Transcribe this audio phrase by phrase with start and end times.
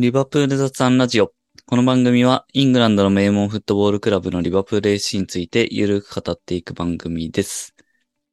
[0.00, 1.30] リバプール雑談ラジオ。
[1.66, 7.74] この番組はイングランドの名門フットボールクラブのリバプール FC についてゆるく語っていく番組です。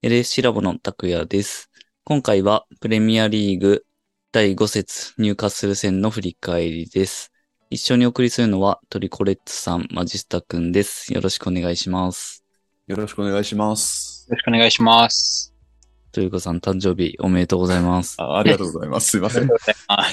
[0.02, 1.70] LSC ラボの拓也です。
[2.06, 3.86] 今回はプレミアリーグ
[4.32, 7.34] 第5節入荷する戦の振り返りです。
[7.70, 11.14] 一緒にお送りするのはトリコレッツさん、マジスタくんです。
[11.14, 12.46] よろしくお願いします。
[12.88, 14.26] よろしくお願いします。
[14.30, 15.57] よろしくお願いします。
[16.12, 18.16] トリコさん誕生日おめでとうございます。
[18.20, 19.10] あありがとうございます。
[19.10, 19.50] すいません。
[19.88, 20.06] あ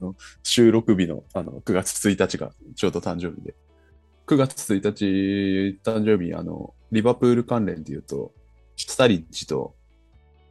[0.00, 3.54] の収録日のあの9月1日がちょうど誕生日で。
[4.26, 8.32] 9月1日誕生日、あの、リバプール関連で言うと、
[8.76, 9.74] スタリッジと、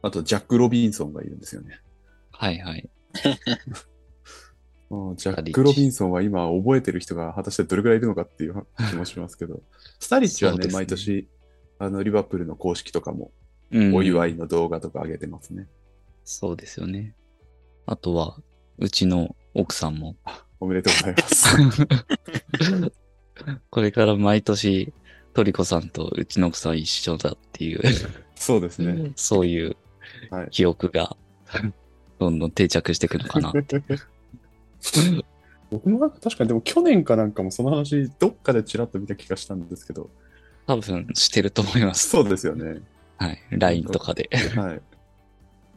[0.02, 1.80] あとジャック・ロビンソンがいるんですよね。
[2.32, 2.90] はいはい。
[4.90, 9.62] うんジャック・ロビンソンは今覚えてる人が果たしてどれくらいいるのかっていう気もしますけど、
[10.00, 11.28] スタリッジはね、ね毎年、
[11.78, 15.66] あの、リバプールの公式とかも、うんお祝いの動画とか上げてますね。
[16.24, 17.14] そうですよね。
[17.86, 18.38] あとは、
[18.78, 20.16] うちの奥さんも。
[20.60, 22.92] おめでとうございます。
[23.70, 24.92] これから毎年、
[25.34, 27.80] トリコさんとうちの奥さん一緒だっていう、
[28.34, 29.12] そうですね。
[29.16, 29.76] そういう
[30.30, 31.16] はい記憶が、
[32.18, 33.52] どんどん定着していくのかな。
[35.70, 40.10] 僕もなんか確かにでも去年かなんかもその話どっかでちらっと見た気がしたんですけど、
[40.66, 42.08] 多分してると思います。
[42.08, 42.80] そうですよね。
[43.18, 43.38] はい。
[43.50, 44.30] LINE とかで。
[44.56, 44.80] はい。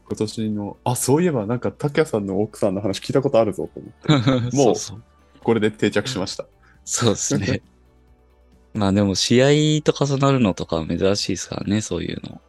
[0.08, 5.04] 今年の、あ、そういえばなんか竹谷さんの奥さんの話聞いたことあるぞと思って、 そう。
[5.44, 6.46] これで定着しました。
[6.86, 7.62] そうですね。
[8.74, 12.42] まあでも試合と重なるのとかは珍しいですからね、そういうの。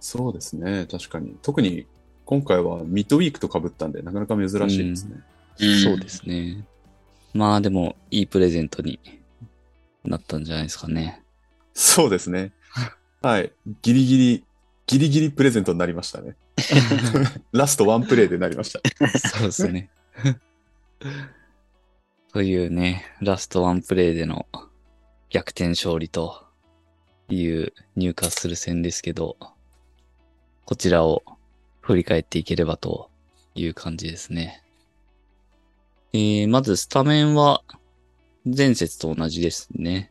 [0.00, 1.36] そうですね、確かに。
[1.42, 1.86] 特に
[2.24, 5.12] 今回はミッドウィークと被ったんで、なかなか珍しいですね。
[5.14, 5.24] うん
[5.82, 6.64] そうですね。
[7.34, 9.00] まあでも、いいプレゼントに
[10.04, 11.22] なったんじゃないですかね。
[11.74, 12.52] そうですね。
[13.22, 13.52] はい。
[13.82, 14.44] ギリギリ、
[14.86, 16.36] ギリギリプレゼントになりましたね。
[17.52, 18.80] ラストワンプレイでなりました。
[19.18, 19.90] そうですね。
[22.32, 24.46] というね、ラストワンプレイでの
[25.30, 26.46] 逆転勝利と
[27.28, 29.36] いう入荷する戦ですけど、
[30.64, 31.22] こちらを
[31.80, 33.10] 振り返っていければと
[33.54, 34.62] いう感じですね。
[36.12, 37.62] えー、まずスタメンは
[38.44, 40.10] 前節と同じですね。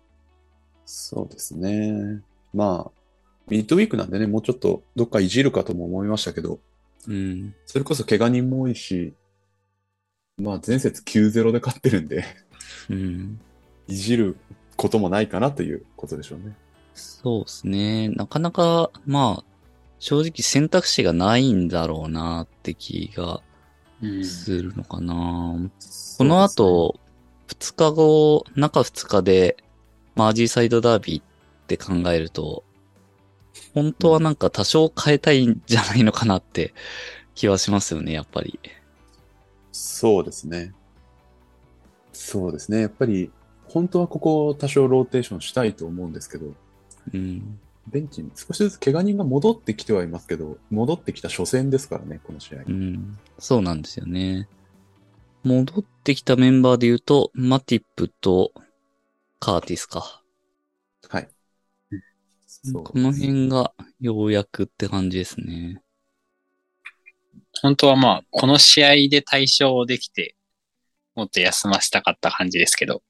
[0.86, 2.22] そうですね。
[2.54, 2.97] まあ、
[3.50, 6.60] ミッドウィークなんでね、もうちょっとどっかいじるかとも思いましたけど、
[7.08, 7.56] うん。
[7.66, 9.14] それこそ怪我人も多いし、
[10.38, 12.26] まあ前節9-0で勝ってるんで、
[12.90, 13.40] うん。
[13.88, 14.38] いじる
[14.76, 16.56] こともないかなということでしょうね。
[16.94, 18.10] そうですね。
[18.10, 19.44] なかなか、まあ、
[20.00, 23.42] 正直選択肢がないんだろうなって気が
[24.02, 25.70] うんするのかな。
[26.18, 27.00] この後、
[27.48, 29.58] 2日後、中2日で、
[30.16, 31.24] マージーサイドダービーっ
[31.68, 32.64] て考えると、
[33.74, 36.74] 本当はなんか多少変えたいんじゃないのかなって
[37.36, 38.60] 気はしますよね、やっぱり。
[39.72, 40.74] そうですね。
[42.12, 42.82] そうですね。
[42.82, 43.32] やっぱり、
[43.66, 46.54] 本当はここを多少ローテーションしたいと思うんですけど、
[47.14, 47.60] うん。
[47.88, 52.64] ベンチに少しずつ怪我人が戻ってきてはいますけど、戻ってきた初戦ですからね、この試合。
[52.68, 53.18] うん。
[53.40, 54.48] そうなんですよね。
[55.44, 58.52] 戻ってきたメンバーで言うと、マティップと
[59.40, 60.22] カーティスか。
[62.74, 65.82] この辺がようやくって感じですね。
[67.62, 70.36] 本当はまあ、この試合で対象できて、
[71.16, 73.02] もっと休ませたかった感じですけど、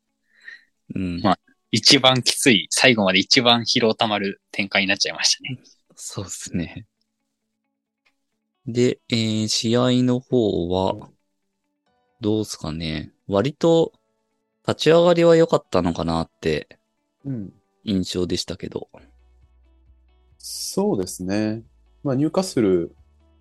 [0.96, 1.22] うん。
[1.22, 1.38] ま
[1.72, 5.60] 一番きつい、最後まで一番疲労溜まる展開になっちゃいましたね。
[5.96, 6.86] そうですね。
[8.66, 11.10] で、えー、試合の方は、
[12.22, 13.12] どうすかね。
[13.28, 13.94] 割と、
[14.68, 16.68] 立ち上がりは良かったのかなって
[17.26, 17.54] うん。
[17.84, 18.90] 印象でしたけど。
[20.50, 21.64] そうですね。
[22.04, 22.96] まあ、入荷する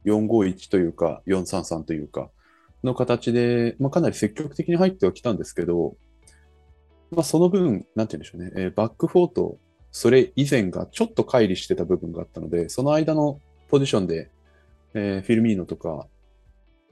[0.06, 2.30] 451というか、433というか、
[2.82, 5.96] の形で、まあ、かなり積極的に入ってはきたんですけど、
[7.12, 9.58] まあ、その分、なんて言うんでしょうね、えーバックフォーと
[9.92, 14.30] それ以前がちょっと乖離してた部分があったので、その間のポジションで、
[14.94, 16.08] えーフィルミーノとか、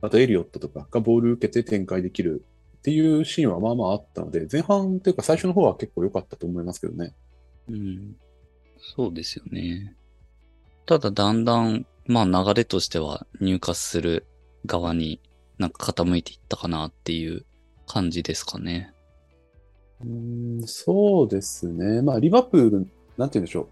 [0.01, 2.45] あとエリオットとかがボール受けて展開できる
[2.79, 7.15] っていうシーンはまあまああったので、前半というか最初の方は結構良かったと思いますけどね。
[7.69, 8.17] うん。
[8.78, 9.97] そうですよね。
[10.86, 14.27] ただだんだん、まあ流れとしては入荷する
[14.66, 15.21] 側に
[15.59, 17.45] なんか傾いていったかなっていう
[17.86, 18.92] 感じですかね。
[20.03, 22.03] うーんそうですね。
[22.03, 23.66] まあ、リバプール、なんて言うんでしょう。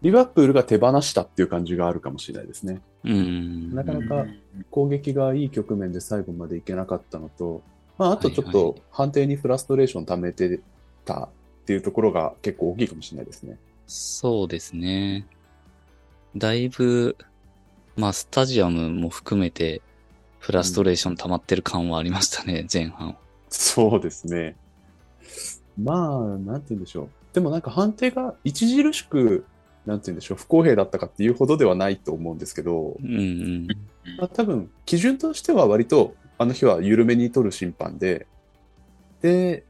[0.00, 2.80] リバプールが手放したっていう感じがあるかもしれないですね。
[3.04, 3.74] うん。
[3.74, 4.40] なかなかうん
[4.70, 7.62] 攻撃がいい局面で最後までいけなかったのと、
[7.96, 10.60] まあ、あとちょっはいはと判定にフラストレーション溜めて
[11.04, 11.28] たっ
[11.64, 13.58] ていうところが結構大きいかもしれないですね。
[13.86, 15.26] そうですね。
[16.36, 17.16] だいぶ、
[17.96, 19.82] まあ、スタジアムも含めて、
[20.38, 23.16] フラストレーション溜まってる感はありましたね、前半。
[23.48, 24.56] そうですね。
[25.82, 27.08] まあ、なんて言うんでしょう。
[27.32, 29.44] でもなんか判定が著しく、
[29.86, 33.66] なんて言うんでしょう、不公平だったかっていうほどではないと思うんですけど、うんうん。
[34.18, 38.26] まあ、多分基準としては割とあの日は緩めに取る審判で、
[39.22, 39.64] で、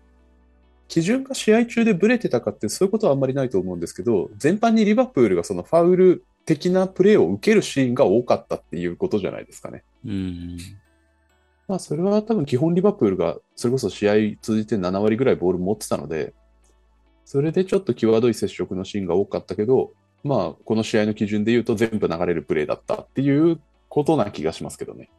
[0.88, 9.84] 基準が試合中でブレてたかってそういうことはあんまりないと思うんですけど、全般にリバプールがそのファウル的なプレーを受けるシーンが多かったっていうことじゃないですかね。
[10.06, 10.56] うん
[11.68, 16.32] まあそれは多分基本リバプールがそれこそ試合通じて7割ぐらいボール持ってたので、
[17.26, 19.92] それでちょっと際どい接触のシーンが多かったけど、
[20.24, 23.60] まあこの試合の基準で言うと全部流れるプレーだったっていう
[23.90, 25.10] ことな気がしますけどね。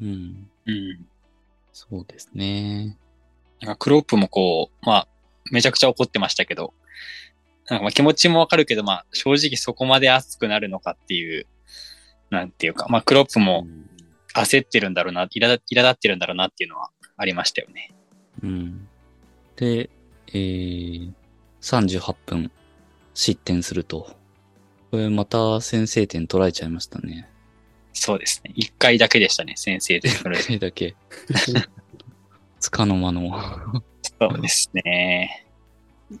[0.00, 0.48] うん。
[0.66, 1.06] うん。
[1.72, 2.96] そうですね。
[3.60, 5.08] なんかクロップもこう、まあ、
[5.50, 6.72] めちゃくちゃ怒ってましたけど、
[7.68, 11.46] なんかまあ気持ちもわかるけど、まあ正直そこまで熱くなるのかっていう、
[12.30, 13.66] なんていうか、まあクロップも
[14.34, 17.92] 焦ってるんだろうな、苛立ってるんだろうなっていうのはありましたよね。
[18.42, 18.88] うん。
[19.56, 19.90] で、
[20.28, 21.12] えー、
[21.60, 22.50] 38分
[23.14, 24.14] 失点すると。
[24.90, 27.28] これまた先制点取られちゃいましたね。
[27.92, 28.52] そうですね。
[28.54, 30.08] 一回だけでしたね、先生で。
[30.10, 30.94] それ一回だけ。
[32.60, 33.32] つかの間の。
[34.20, 35.45] そうですね。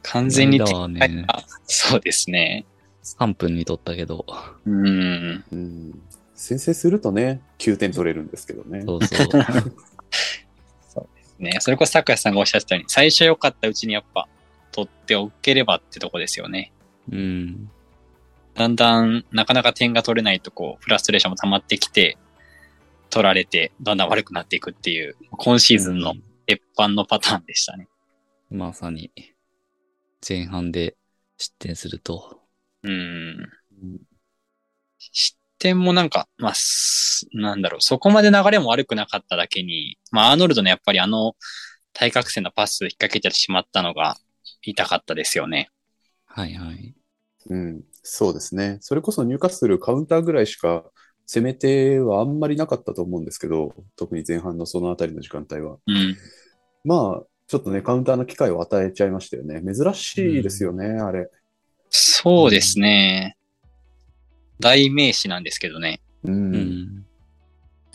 [0.02, 2.64] 完全にねあそうですね。
[3.04, 4.26] 3分に取ったけど。
[4.66, 5.44] うん。
[5.52, 6.02] うん
[6.34, 8.82] 先制するとね、9点取れるんですけどね。
[8.82, 9.24] そうそ
[11.00, 11.08] う。
[11.42, 14.28] ね、それこそ桜井さんがおっしゃってたように、最初良かったうちにやっぱ
[14.70, 16.72] 取っておければってとこですよね。
[17.10, 17.70] うん。
[18.54, 22.18] だんだんなかなか点が取れないとこう、フラストレーションも溜まってきて、
[23.10, 26.14] 取られて、だんだん悪くなっていくっていう、今シーズンの
[26.46, 27.88] 鉄板のパターンでしたね。
[28.50, 29.10] まさに、
[30.26, 30.96] 前半で
[31.38, 32.42] 失点すると。
[32.82, 32.92] うん。
[32.92, 34.00] うん
[34.98, 41.34] 失点もなんか、まあ、すなんだろう、そこまで流れも悪くなかっただけに、まあ、アーノルドのやっぱりあの、
[41.92, 44.16] 対角線のパス引っ掛けてしまったのが
[44.62, 45.70] 痛かったですよね。
[46.26, 46.94] はいはい。
[47.48, 48.78] うん、そうですね。
[48.80, 50.84] それこそ入荷するカウンターぐらいしか
[51.26, 55.78] 攻め手はあんまりなかったと思うんですけど、特に前半のそのあたりの時間帯は。
[55.86, 56.16] うん。
[56.84, 59.62] まあ、ちょっとね、カウンターの機会を与えちゃいましたよね。
[59.62, 61.30] 珍しいですよね、あれ。
[61.90, 63.36] そうですね。
[64.58, 66.00] 代名詞なんですけどね。
[66.24, 66.32] う。
[66.32, 67.06] うんん。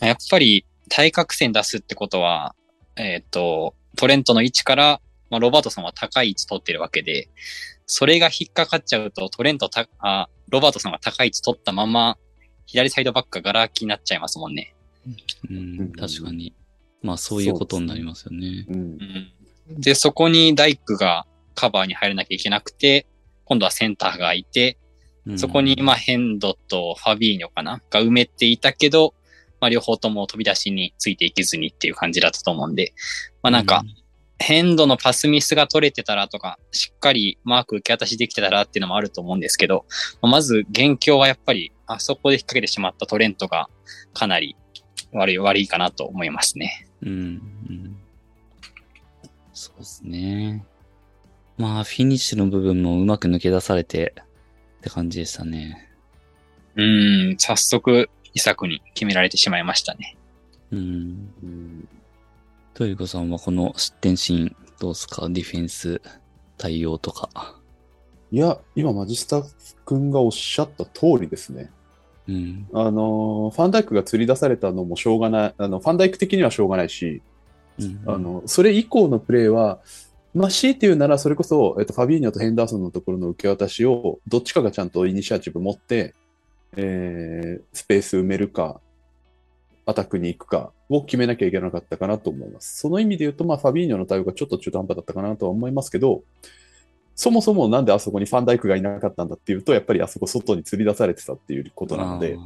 [0.00, 2.54] やっぱり対角線出すってことは、
[2.96, 5.00] えっ、と、トレントの位置から、
[5.30, 7.28] まあ、ロバートソンは高い位置取ってるわけで、
[7.86, 12.16] それが引っかかっちゃうと、トレントた、あ、ロバートソンが高い位置取ったまま、
[12.66, 14.74] 左サイドバックがガラ空きになっちゃいますもんね。
[15.50, 15.92] うん。
[15.92, 16.54] 確かに。
[17.02, 18.64] まあそういうことになりますよね。
[18.68, 18.78] うんう。
[18.78, 19.32] ん
[19.78, 23.06] で、そこにダイクがカバーに入らなきゃいけなくて、
[23.44, 24.78] 今度はセンターがいて、
[25.26, 29.14] うんそこに、まあ、ヘンドとファビーニョかなが埋めていたけど、
[29.60, 32.92] まあ、両方とも飛び出しについていけずにっていう感じだったと思うんで、
[33.40, 33.84] まあ、なんか、
[34.40, 39.86] ヘンドのパスミスが取れてたらとか、しっかりマーク受け渡しできてたらっていうのもあると思うんですけど、
[40.20, 43.68] まず、元凶はやっぱり、あそこで引っ掛けてしまったトレントが、
[44.12, 44.56] かなり
[45.12, 46.88] 悪い、悪いかなと思いますね。
[47.02, 47.40] うん。
[49.68, 49.76] うん。
[49.76, 50.64] そうですね。
[51.58, 54.14] まあ、フィニッシュの部分もうまく抜け出されて
[54.78, 55.88] って感じでしたね。
[56.76, 60.16] うーん、早速、イサクに決められてしまいましたね。
[60.70, 60.80] うん。
[61.42, 61.88] うん
[62.74, 65.28] トイコさんはこの失点シーンどうですか？
[65.28, 66.00] ディフェンス
[66.56, 67.60] 対応とか。
[68.30, 69.42] いや、今、マジスタ
[69.84, 71.70] 君がおっしゃった通りですね。
[72.26, 72.66] うん。
[72.72, 77.22] あの、ファンダイクが釣り出されたのもしょうがない、あの、ファンダイク的にはしょうがないし、うん
[78.06, 79.80] あの、それ以降のプレーは、
[80.34, 86.14] まあ、強いて言うなら、それこそ、えっと、ファビーニョとヘンダーソンのところの受け渡しを、どっちかがちゃんとイニシアチブ持って、
[86.76, 88.80] えー、スペース埋めるか、
[89.84, 92.78] アタックに行くかを決めなきゃいけなかったかなと思います。
[92.78, 96.22] その意味で言うと、まあ、ファビーニョの対応がちょっと中途半端だったかなとは思いますけど、
[97.14, 102.36] そもそもなんであそこにファンダイクがいなかったんだっていうと、やっぱりあそこ外に釣り出されてたっていうことなので、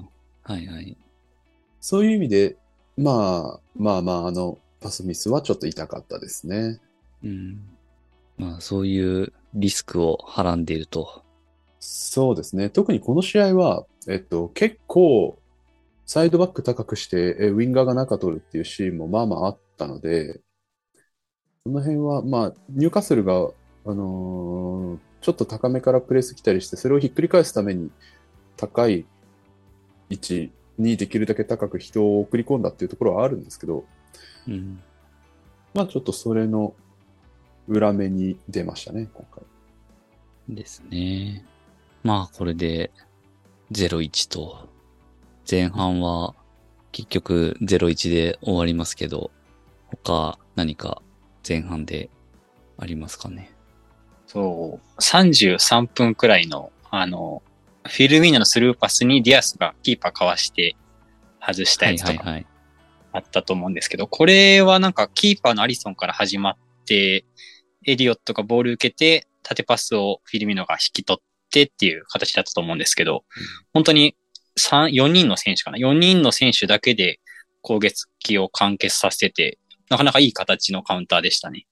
[0.42, 0.96] はいはい。
[1.80, 2.56] そういう意味で、
[2.96, 6.80] まあ、まあまあ、あの、パスミスはちょっと痛かったですね。
[7.22, 7.60] うん。
[8.38, 11.24] まあ、そういうリスクをはらんでいると。
[11.78, 12.70] そうですね。
[12.70, 15.38] 特にこの試合は、えっと、結構、
[16.04, 20.40] サイドバック高くして、えウィンガーが中取るっていうシーンもまあまああったので、
[21.64, 23.34] その辺は、まあ、ニューカッスルが、
[23.86, 27.90] あのーちょっと高めからプレス来たりして、それをひっくり返すために、
[28.56, 29.04] 高い
[30.08, 33.84] 位置にできるだけ高く人を送り込んだっていうところはあるんですけど、
[34.48, 34.82] うん。
[35.74, 36.74] まあちょっとそれの
[37.68, 39.42] 裏目に出ましたね、今回。
[40.48, 41.44] ですね。
[42.04, 42.92] まあ、これで
[43.72, 44.68] 0-1と、
[45.50, 46.34] 前半は
[46.92, 49.32] 結局0-1で終わりますけど、
[50.04, 51.02] 他何か
[51.46, 52.08] 前半で
[52.78, 53.52] ありますかね？
[54.26, 57.42] そう、33分くらいの、あの、
[57.84, 60.76] フィルミーノのスルーパスにディアスがキーパーかわして
[61.40, 62.46] 外したやつとかはいはいはい。
[63.16, 66.56] あったと思うんですけど、これはなんかキーパーのアリソンから始まっ
[66.86, 67.24] て、
[67.86, 73.24] エリオットがボール受けて、縦パスをフィルミーノが引き取ってっていう形だったと思うんですけど、
[73.72, 74.16] 本当に
[74.58, 77.20] 3、4人の選手かな ?4 人の選手だけで
[77.62, 79.58] 攻撃を完結させてて、
[79.88, 81.66] なかなかいい形のカウンターでしたね。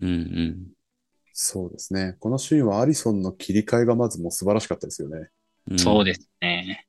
[0.00, 0.56] うんうん。
[1.32, 2.16] そうですね。
[2.20, 5.28] このシーンはアリソンの切り替えがまずもう素晴らしかったですよね。
[5.74, 6.86] んそうですね。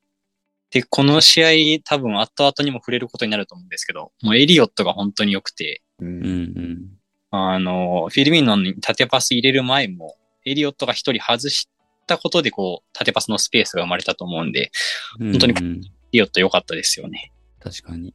[0.71, 6.05] で、この試合多分後々にも触れることになると思うんですけど、もうエリオットが本当に良くて、う。
[6.05, 6.33] うんうん
[6.73, 7.01] ん。
[7.31, 11.69] あの、フィルミーノに縦パス入れる前も、エリオットが一人外し
[12.07, 14.71] たことで、こう、縦パスのスペースが生まれたと思うんで、
[15.19, 17.31] 本当にうん、エリオット良かったですよね。
[17.59, 18.13] 確かに。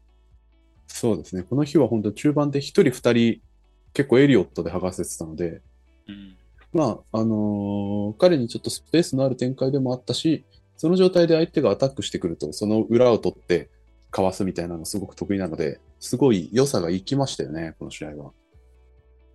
[0.86, 1.42] そうですね。
[1.42, 3.40] この日は本当中盤で一人二人
[3.92, 5.60] 結構エリオットで剥がせてたので、
[6.08, 6.36] うん。
[6.72, 10.44] まあ、あのー彼にちょっとスペースのある展開でもあったし、
[10.76, 13.70] その状態で相手がアタックしてくると、その裏を取って
[14.10, 18.32] かわすみたいなのすごく得意なので、すごい良さが生きましたよね、この試合は。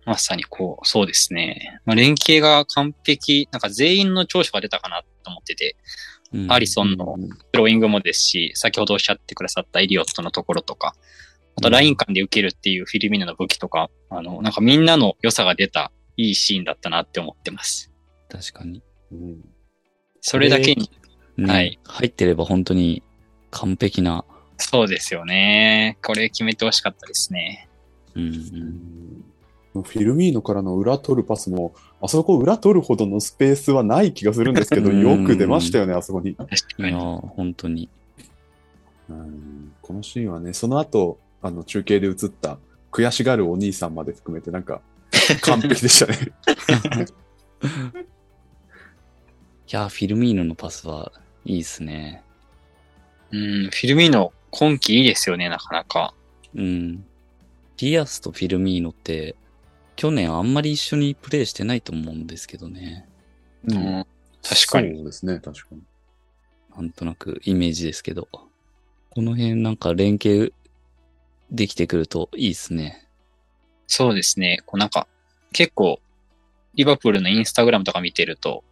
[0.04, 1.80] まさにこう、そうですね。
[1.84, 5.76] まあ、連携が完璧、なんか全員の長所が出たかなと思ってて、
[6.32, 10.94] うんアリソンのうんスローイングもですし、先ほどおっしゃってくださったエリオットのところとか、
[11.56, 17.90] あとライン間で受けるっていうフィルミーナの武器とか、あの、なんかみんなの良さが出たいいシーンだったなって思ってます。
[18.30, 18.82] 確かに。
[19.12, 19.44] うん
[20.22, 20.88] それだけに、
[21.36, 23.02] ねはい入ってれば本当に
[23.50, 24.24] 完璧な。
[24.56, 25.98] そうですよね。
[26.02, 27.68] これ決めてほしかったですね。
[28.14, 28.26] うんう。
[28.26, 36.34] うんんフィルミーノからの裏取るパスも、あそこ裏取るほどのスペースはない気がするんですけど、うんよく出ましたよね、あそこに。
[36.34, 36.92] 確いかに。
[36.92, 37.88] 本当に。
[39.08, 42.58] うんこのシーンはね、その後、あの中継で映った
[42.92, 44.80] 悔しがるお兄さんまで含めてなんか
[45.40, 46.32] 完璧でしたね。
[49.72, 51.12] いやー、フィルミーノのパスは
[51.46, 52.22] いいですね。
[53.30, 56.12] うん、フィルミーノ今季いいですよね、なかなか。
[56.54, 56.96] うん。
[56.98, 59.34] ディアスとフィルミーノって、
[59.96, 63.08] 去年あんまり一緒にプレイしてないと思うんですけどね。
[63.64, 64.06] ううんん、
[64.42, 64.94] 確かに。
[64.94, 65.80] そうですね、確かに。
[66.76, 68.28] なんとなくイメージですけど。
[69.08, 70.52] この辺なんか連携
[71.50, 73.08] できてくるといいですね。
[73.86, 74.58] そうですね。
[74.66, 75.08] こうなんか、
[75.54, 75.98] 結構、
[76.74, 78.64] リバプールのインスタグラムとか見てると、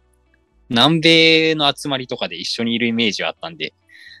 [0.71, 3.73] 南米の集まりとかで一緒にいるイメージはあったんで、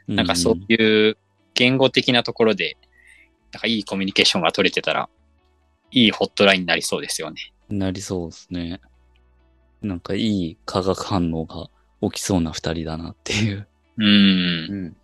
[0.07, 1.17] なんかそういう
[1.53, 2.77] 言語的なところで、
[3.53, 5.09] なんかいいコミュニケーションが取れてたら、
[5.91, 7.53] いいホットラインになりそうですよね。
[7.69, 8.81] うんなりそうですね。
[9.81, 11.69] なんかいい化学反応が
[12.01, 13.67] 起きそうな二人だなっていう。
[13.97, 14.05] うん。
[14.05, 14.09] う
[14.89, 14.97] ん。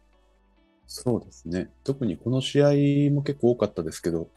[0.85, 1.69] そうですね。
[1.83, 4.29] 特にこの試合も結構多かったですけど、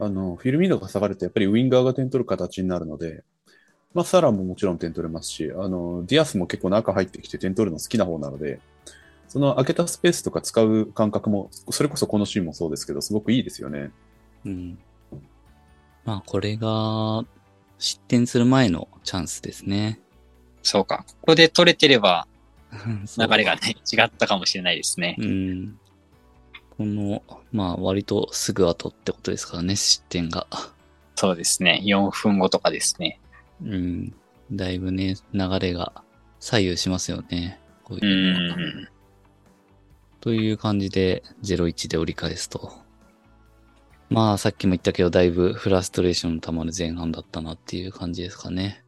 [0.00, 3.24] あの、フィルミーノが下がるとやっぱりウィンガーが点取る形になるので、
[3.94, 8.60] まあ、サラももちろん点取れますし、あの、ディアスも結構中入ってきて点取るの好きな方なので、
[9.28, 13.90] その開けたスペースとか使う感覚も、それこそこのシーンもそうですけど、すごくいいですよね。
[14.44, 14.78] うん。
[16.04, 17.24] まあこれが
[17.78, 20.00] 失点する前のチャンスですね。
[20.62, 21.04] そうか。
[21.06, 22.26] ここで取れてれば、
[22.72, 25.16] 流れがね、違ったかもしれないですね。
[25.18, 25.78] うん。
[26.76, 30.46] この、まあ割とすぐ後ってことですからね、失点が。
[31.16, 31.82] そうですね。
[31.84, 33.20] 4分後とかですね。
[33.62, 34.14] うん。
[34.52, 36.04] だいぶね、流れが
[36.40, 37.60] 左右しますよね。
[37.84, 38.88] こうういうのはん。
[40.20, 42.72] という感じで0-1で折り返すと。
[44.10, 48.84] まあさっきも言ったけど、だいぶフラストレーションの溜まる前半だったなっていう感じですかね。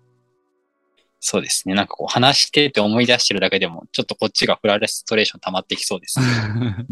[1.21, 1.75] そうですね。
[1.75, 6.87] なんかこう話してて思い出してるだけでも、ちょっとこっちがフラストレーション溜まってきそうですね。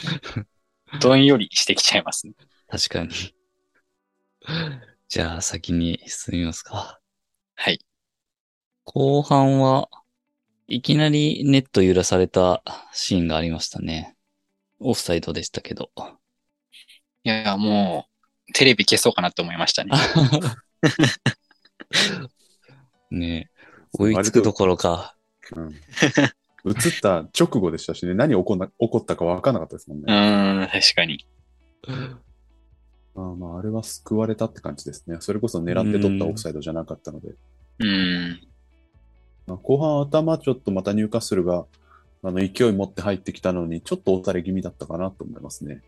[1.00, 2.32] どんよりしてきちゃいますね。
[2.68, 3.10] 確かに。
[5.08, 6.98] じゃあ先に進みますか。
[7.54, 7.80] はい。
[8.84, 9.88] 後半は
[10.66, 14.16] いきなりネット揺らされたシーンがありましたね。
[14.80, 15.90] オフサイドでしたけど。
[17.24, 18.06] いやも
[18.48, 19.92] う、テレビ消そうかなって思いましたね。
[23.10, 23.54] ねえ
[23.92, 25.16] 追いつくどころか。
[25.54, 25.74] うん。
[26.66, 30.12] 映った直後でしたしね、何起こんな起こったか分からなかったですもんうね。
[30.12, 31.26] ーん、確かに。
[33.14, 35.18] まあまあ、あれは救われたって感じですね。
[35.20, 37.34] それこそ狙って取ったオフサイドじゃなかったので。
[37.78, 38.40] うん。
[39.46, 41.66] まあ、後半頭ちょっとまたニューカッスルが
[42.22, 45.82] あの勢い持って入ってきたのに、ちょっと押され気味だったかなと思いますね。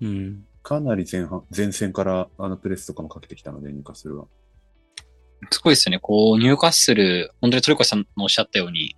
[0.00, 0.44] うん。
[0.62, 4.26] かなり前半、前線からあのプレスとかもかけてきたので、ニューカッスルは。
[5.50, 6.00] すごいですよね。
[6.00, 8.96] こう、ニューカッスル、本当にトリコさんのおっしゃったように、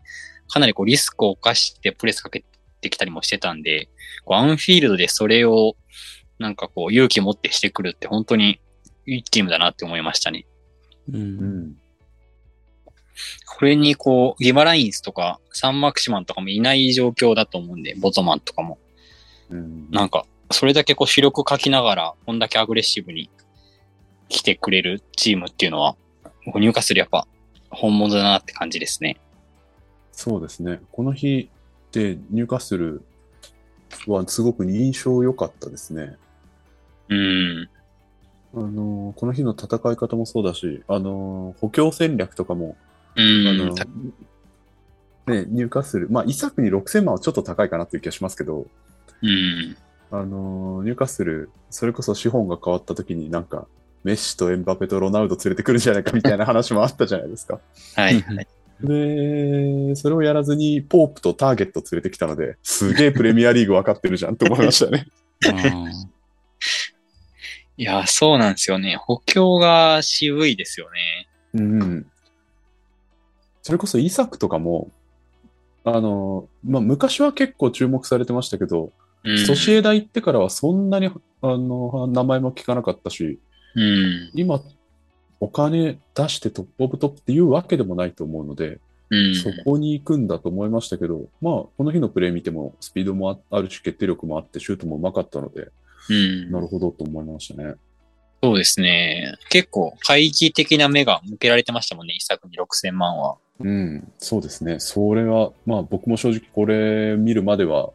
[0.48, 2.42] かなりこうリスクを冒してプレスかけっ
[2.80, 3.88] てきたりもしてたんで、
[4.24, 5.76] こうアンフィールドでそれを、
[6.38, 8.60] なんかこう、勇気持ってしてくるって本当に
[9.06, 10.46] いいチームだなって思いましたね。
[11.10, 11.16] う。
[11.16, 11.76] うんん。
[13.46, 18.78] これにこう、ギバラインスとか、サンマクシマンとかもいない状況だと思うんで、ボトマンとかも。
[19.50, 19.90] うん。
[19.90, 23.30] なんか、それだけこう主力書きながら、こんだけアグレッシブに
[24.28, 25.96] 来てくれるチームっていうのは、
[26.54, 27.26] 入荷するやっぱ
[27.70, 29.18] 本物だなって感じですね。
[30.12, 30.80] そうですね。
[30.92, 31.50] この日
[31.92, 33.04] でニューカッスル
[34.06, 36.16] はすごく印象良かったですね。
[37.08, 37.68] うん。
[38.54, 42.76] あの、この日の戦い方もそうだし、あの、補強戦略とかも、
[43.16, 43.58] うあん。
[43.58, 43.74] の、
[45.26, 48.66] ね、ニューカッスル、まあ、イサクに6000万はちょっと高いかなっていう気がしますけど、
[49.22, 49.76] うん。
[50.10, 53.66] あの、ニューカッスル、それこそ資本が変わった時になんか、
[54.04, 57.60] メッシとエンバペとロナウド連れてくるんじゃないかみたいな話もあったじゃないですか。
[57.94, 58.20] はい。
[58.20, 58.46] はい
[58.80, 65.06] で、それをやらずに、ポープとターゲット連れてきたので、すげえプレミアリーグ分かってるじゃんと思いましたね。
[67.78, 68.96] いや、そうなんですよね。
[68.96, 71.28] 補強が渋いですよね。
[71.54, 72.06] うん。
[73.62, 74.90] それこそイサクとかも、
[75.84, 78.92] あの、まあ、昔は結構注目されてましたけど、
[79.24, 79.46] うん。
[79.46, 83.38] ソシエダ行ってからはそんなに、あの、名前も聞かなかったし、
[83.74, 84.30] うん。
[84.34, 84.60] 今、
[85.38, 88.80] お金出してトップオブトップっていうわけでもないと思うので、
[89.10, 89.34] うん。
[89.36, 95.68] そこに行くんだと思いましたけど、まあ、この日のプレー見ても、スピードもああるし、決定力もあって、シュートもうまかったので、
[96.08, 96.50] うん。
[96.50, 97.74] なるほどと思いましたね。
[98.42, 99.34] そうですね。
[99.50, 103.36] 結構、懐疑的な目が向けられてましたもんね、一作に6000万は。
[103.58, 104.78] うん、そうですね。
[104.78, 107.90] それは、まあ僕も正直これ見るまでは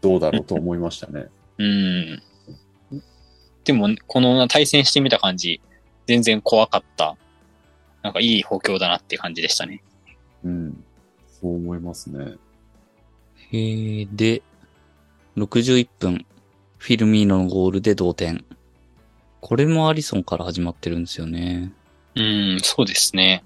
[0.00, 1.26] どうだろうと思いましたね。
[1.58, 2.22] うん。
[3.64, 5.60] でも、この対戦してみた感じ、
[6.06, 7.16] 全然怖かった。
[8.02, 9.82] なんかいい補強だなっていう感じでしたね。
[10.44, 10.84] うん、
[11.26, 12.34] そう思いますね。
[13.50, 14.42] へーで、
[15.36, 16.26] 61分、
[16.78, 18.44] フィルミーノのゴールで同点。
[19.40, 21.72] これもアリソンから始まってるんですよね。
[22.14, 23.44] うん、そうですね。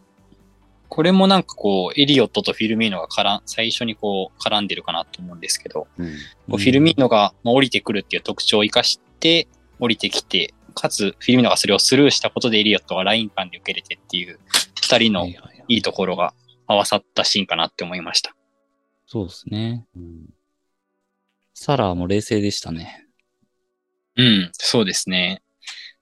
[0.89, 6.13] これもなんかこう、エリオットとフィルミーノが絡ん、最初にこう、絡んでるかなと思うんですけど、うん、こ
[6.55, 9.49] うフィルミーノがまあ降りてくるっていう特徴を生かして、
[9.81, 14.39] 降りてきて、かつ、フィルミーノがそれをスルーしたことでエリオットがライン間で受けれてっていう、
[14.81, 15.37] 二人のい
[15.69, 16.35] いところが
[16.67, 18.35] 合わさったシーンかなって思いました。
[19.07, 19.87] そうですね。
[19.97, 20.35] うん
[21.55, 23.07] サラーも冷静でしたね。
[24.17, 25.43] うん、そうですね。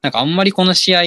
[0.03, 1.03] なんかあんまりこの試合、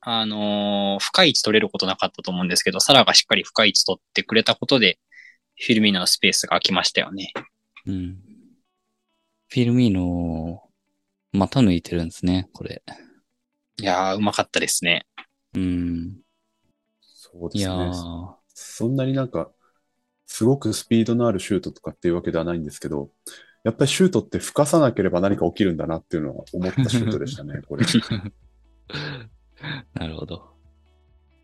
[0.00, 4.98] あのー深い位置取れることなかったと思うんですけど、サラがしっかり深い位置取ってくれたことで、
[5.56, 7.32] フィルミーノのスペースが空きましたよね。
[7.86, 8.18] うん。
[9.48, 10.62] フィルミーノ、
[11.32, 12.82] また抜いてるんですね、これ。
[13.78, 15.06] いやー、うまかったですね。
[15.54, 16.16] うん。
[17.00, 17.74] そうですね。
[17.74, 19.50] ー、そんなになんか、
[20.26, 23.10] すごくスピードのあるシュートとかっていうわけではないんですけど、
[23.64, 27.86] やっぱりシュートって吹かさなければ何か起きるんだなっていうのは思ったシュートでしたね、 これ。
[29.94, 30.52] なるほど。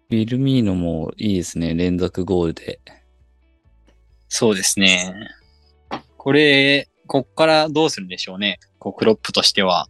[0.09, 2.81] フィルミーノもいいですね、連続ゴールで。
[4.28, 5.14] そうですね。
[6.16, 8.59] これ、こっからどうするんでしょうね。
[8.78, 9.88] こう、クロップとしては、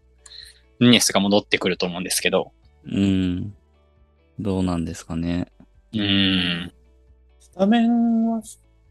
[0.80, 2.52] ヌニエスが戻ってくると思うんですけど。
[2.84, 3.54] うん。
[4.38, 5.50] どうなんですかね。
[5.92, 6.72] うーん。
[7.40, 8.42] スタメンは、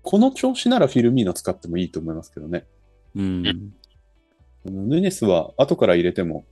[0.02, 2.66] この調子ならフィルミーノ使ってもいいと思いますけどね。
[3.18, 3.74] うん。
[4.66, 6.46] あのヌネスは後から入れても、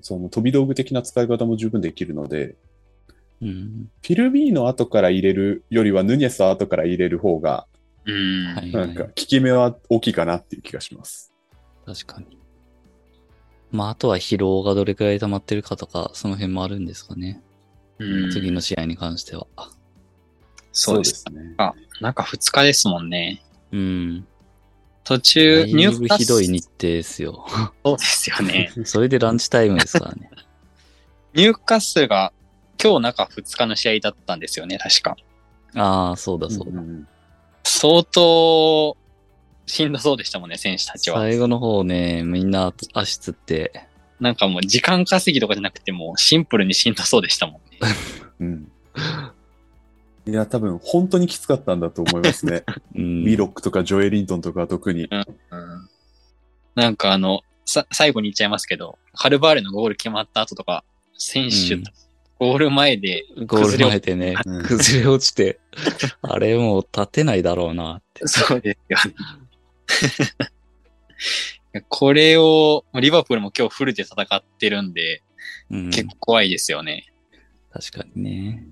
[0.00, 2.56] その飛び道具的な使い方も十分できるので、
[3.40, 3.90] うん。
[4.02, 7.66] フィルミーノ後から入れるよりはヌネスを後から入れる方が、
[8.04, 8.54] うーん。
[8.54, 11.32] はいなんか効き目は大きいかなっていう気がします。
[11.84, 12.38] 確かに。
[13.70, 17.42] まあ、あとは疲労がどれくらい溜まってるかとか、その辺もあるんですかね。
[17.98, 19.46] うん次の試合に関しては。
[20.72, 21.24] そうです。
[21.32, 21.54] ね。
[21.58, 23.42] あ中2日ですもんね。
[23.72, 24.26] うん。
[25.08, 27.46] だ途中、いぶニューカッスひどい日程ですよ。
[27.84, 28.72] そうですよね。
[28.84, 30.30] それでランチタイムですからね。
[31.34, 32.32] ニューカッスルが
[32.82, 35.16] 今日中2日の試合だったんですよね、確か。
[35.74, 36.80] ああ、そうだそうだ。
[36.80, 37.08] んん
[37.64, 38.96] 相当、
[39.66, 41.18] しんどそうでしたもんね、選手たちは。
[41.18, 43.86] 最後の方ね、みんな足つって、
[44.20, 47.78] なんかもう時間稼ぎとかじゃなくてもうシンプルにしんどそうでしたもんね。
[48.40, 48.72] うん。
[50.28, 52.62] いや、多分本当にきつかったんだと思いますね。
[52.94, 53.24] うん。
[53.24, 55.04] ミロックとかジョエリントンとかは特に。
[55.04, 55.88] うん
[56.74, 60.84] なんかあの、さ、最後に言っちゃいますけど、カルバーレのゴール決まった後とか、
[61.16, 61.84] 選手、うん
[62.38, 65.58] ゴール前で、ゴール前でねうん、崩れ落ちて、
[66.22, 68.28] あれもう立てないだろうなって。
[68.28, 69.12] そうですよ
[71.72, 71.82] ね。
[71.88, 75.24] これを、リバプールも今日フルで戦ってるんで、
[75.68, 77.12] うん、結構怖いですよね。
[77.72, 78.68] 確かにね。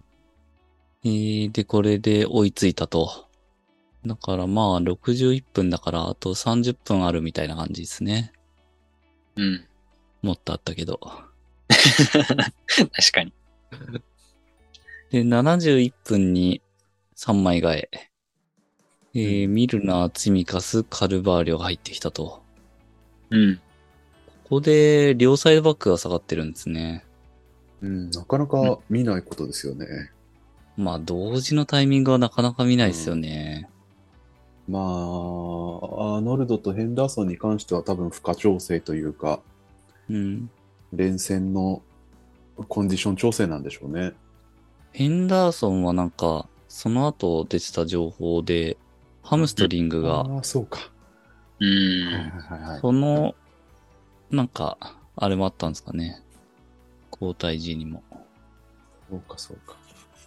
[1.06, 3.28] えー、で、これで追いついたと。
[4.04, 8.32] だからまあ61分だからあと30分あるみたいな感じですね。
[9.36, 9.64] うん。
[10.22, 10.98] もっとあったけど。
[11.68, 13.32] 確かに。
[15.10, 16.60] で、71分に
[17.14, 17.90] 3枚替え。
[19.14, 22.42] えーミルナー、ツィミカス、カルバーリョが入ってきたと。
[23.30, 23.56] うん。
[23.56, 23.62] こ
[24.48, 27.04] こで両サイドバックが下がってるんですね。
[27.80, 30.10] うん、なかなか見ないことですよね。
[30.76, 33.68] まあ同時のタイミングはなかなか見ないですよね。
[34.68, 39.40] まあ、アーノルドとヘンダーソンに関しては多分負荷調整というか、
[40.10, 40.50] うん。
[40.92, 41.82] 連戦の
[42.68, 44.12] コンディション調整なんでしょうね。
[44.92, 48.76] ヘンダーソンはなんか、その後出てた情報で、
[49.22, 50.80] ハムストリングが、ああ、そうか。
[51.60, 52.06] うはいん。
[52.06, 52.80] はいはいはい。
[52.80, 53.34] その、
[54.30, 54.78] なんか、
[55.14, 56.22] あれもあったんですかね。
[57.12, 58.02] 交代時にも。
[59.08, 59.76] そうか、そうか。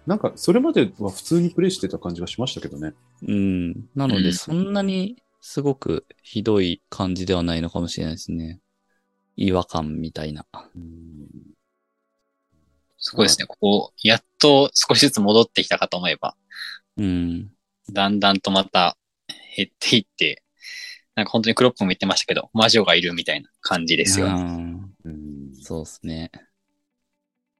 [0.05, 2.93] なんか、それまでは普通にプレイしてた感じがしましたけどね。
[3.27, 3.71] うん。
[3.95, 8.59] なので、うんそんなにすごくひどい感じではないのかもしれないですね。
[9.35, 10.45] 違和感みたいな。
[10.75, 11.27] うん
[12.99, 13.45] すごいですね。
[13.47, 16.35] ここ、やっと少しずつ戻ってきたかと思えば、
[16.97, 17.49] うん。
[17.91, 18.97] だんだんとまた
[19.55, 20.43] 減っていって、
[21.15, 24.33] なんか本当にクロップも言ってましたけど、魔女がいるみたいな感じですよね。
[24.33, 26.31] うんうんそうですね。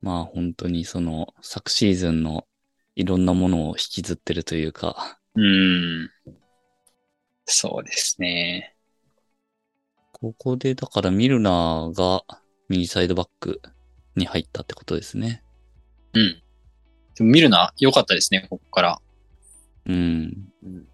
[0.01, 2.45] まあ本当にその昨シーズンの
[2.95, 6.09] いろんなものを引きずってるというか、うん。
[7.45, 8.75] そうですね。
[10.11, 12.23] ここでだからミルナーが
[12.67, 13.61] 右サイドバック
[14.15, 15.43] に入ったってことですね。
[16.13, 16.41] うん。
[17.15, 19.01] でも見るな、良かったですね、ここから。
[19.85, 20.49] うん。
[20.63, 20.85] うん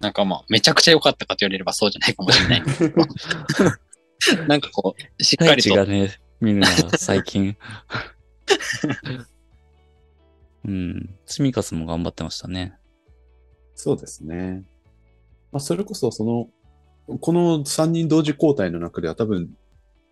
[0.00, 2.62] なんかまあ、めちゃくちゃ良かったかと言われればそうじゃないかもしれない。
[4.48, 5.68] なんかこう、しっか大りと。
[5.68, 7.56] 地がね、ミルナー最近。
[10.66, 11.14] うん。
[11.26, 12.74] ツミカスも頑張ってましたね。
[13.74, 14.64] そうですね。
[15.52, 16.48] まあ、それこそ、その、
[17.18, 19.56] この3人同時交代の中では多分、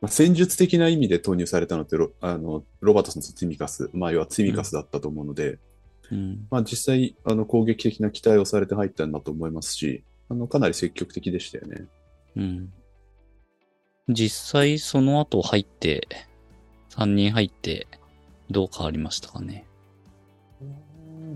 [0.00, 5.58] まあ、戦術的な意味で投入されたのってロ、あの、ロバートソンとツィミカス、まあ、要はツィミカスだったと思うので、
[6.10, 6.46] うん。
[6.50, 11.84] まあ、実際、あの、攻撃的な期待をされて入ったんだと思いますし、あの、かなり積極的でしたよね。
[12.36, 12.72] うん。
[14.08, 16.08] 実際その後入って、
[16.90, 17.86] 3人入って、
[18.50, 19.66] どう変わりましたかね？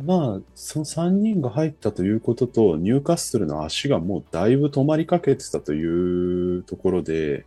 [0.05, 7.45] まあ、その3人が入ったということと、ニューカッスルの足がもうだいぶ止まりかけてたというところで、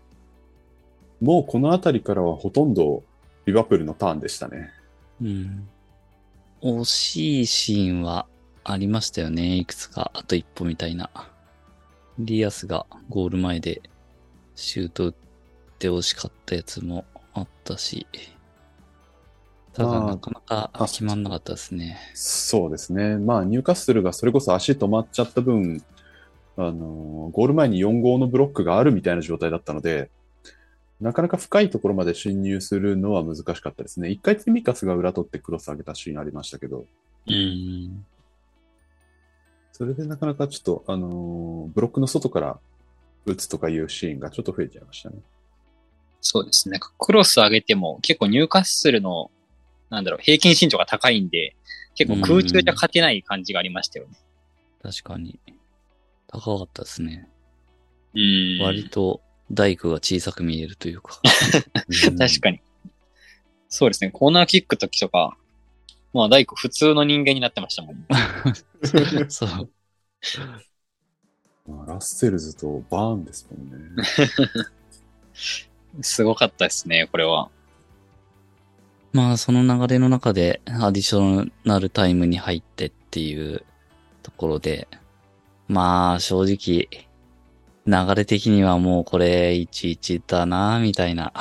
[1.19, 3.03] もうこの辺りからはほとんど
[3.45, 4.69] リバプールのターンでしたね。
[5.21, 5.67] うん。
[6.61, 8.27] 惜しいシーンは
[8.63, 9.57] ありましたよね。
[9.57, 11.09] いくつか、あと一歩みたいな。
[12.19, 13.81] リアスがゴール前で
[14.55, 15.13] シュート打っ
[15.79, 18.07] て惜しかったやつもあったし。
[19.73, 21.99] ただまあなかなかあ決まんなかったですね。
[22.13, 23.17] そうですね。
[23.17, 25.83] まあ、ニューカッスルがそれこそ足止まっちゃった分、
[26.55, 30.09] あの、ゴール前に4号のブロックがあるみたいな状態だったので、
[31.01, 34.09] なかなか深いところまで侵入するのは難しかったですね。
[34.09, 36.85] 一回ツミカスが裏取ってクロス上げたシーンありましたけど、
[37.27, 38.05] うん。
[39.73, 42.59] それでなかなかちょっと、あのーブロックの外から
[43.25, 45.17] 打つとかいうシーンがちょっと増えちゃいましたね。
[46.21, 46.73] そうですね。
[46.73, 49.31] なんかクロス上げても結構ニューカッスルの、
[49.89, 51.55] なんだろう、平均身長が高いんで、
[51.95, 54.13] 結構空中じゃ勝てない感じがありましたよね。
[54.81, 55.39] 確かに。
[56.27, 57.29] 高かったですね。
[58.13, 58.61] うん。
[58.61, 61.21] 割と大工が小さく見えるというか。
[62.17, 62.61] 確かに。
[63.69, 64.11] そうですね。
[64.11, 65.37] コーナーキック時とか、
[66.13, 68.05] まあ大工普通の人間になってましたもんね。
[69.29, 69.69] そう。
[71.67, 74.03] まあラッセルズとバーンですもんね。
[76.01, 77.49] すごかったですね、これは。
[79.13, 83.63] まあ、その流れの中で、アディショナルタイムに入ってっていう
[84.23, 84.89] ところで、
[85.69, 86.89] まあ、正直、
[87.87, 91.31] 流れ的にはもうこれ1-1だな、みたいな。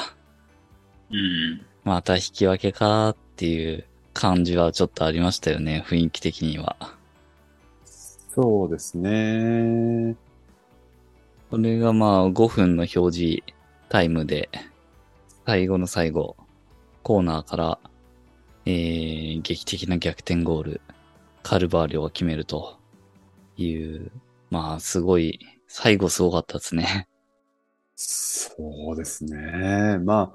[1.11, 1.67] うん。
[1.83, 6.77] また引き分けかっていう感じはちょっとありましたよね、雰囲気的には。
[8.35, 10.17] そうですね。
[11.51, 13.43] これがまあ5分の表示
[13.89, 14.49] タイムで、
[15.47, 16.37] 最後の最後、
[17.05, 17.79] コーナーから、
[18.67, 20.81] えー、劇的な逆転ゴール、
[21.45, 22.81] カルバーリョが決めると
[23.57, 24.11] いう、
[24.51, 27.07] まあすごい、最後すごかったですね。
[27.95, 29.99] そうですね。
[29.99, 30.33] ま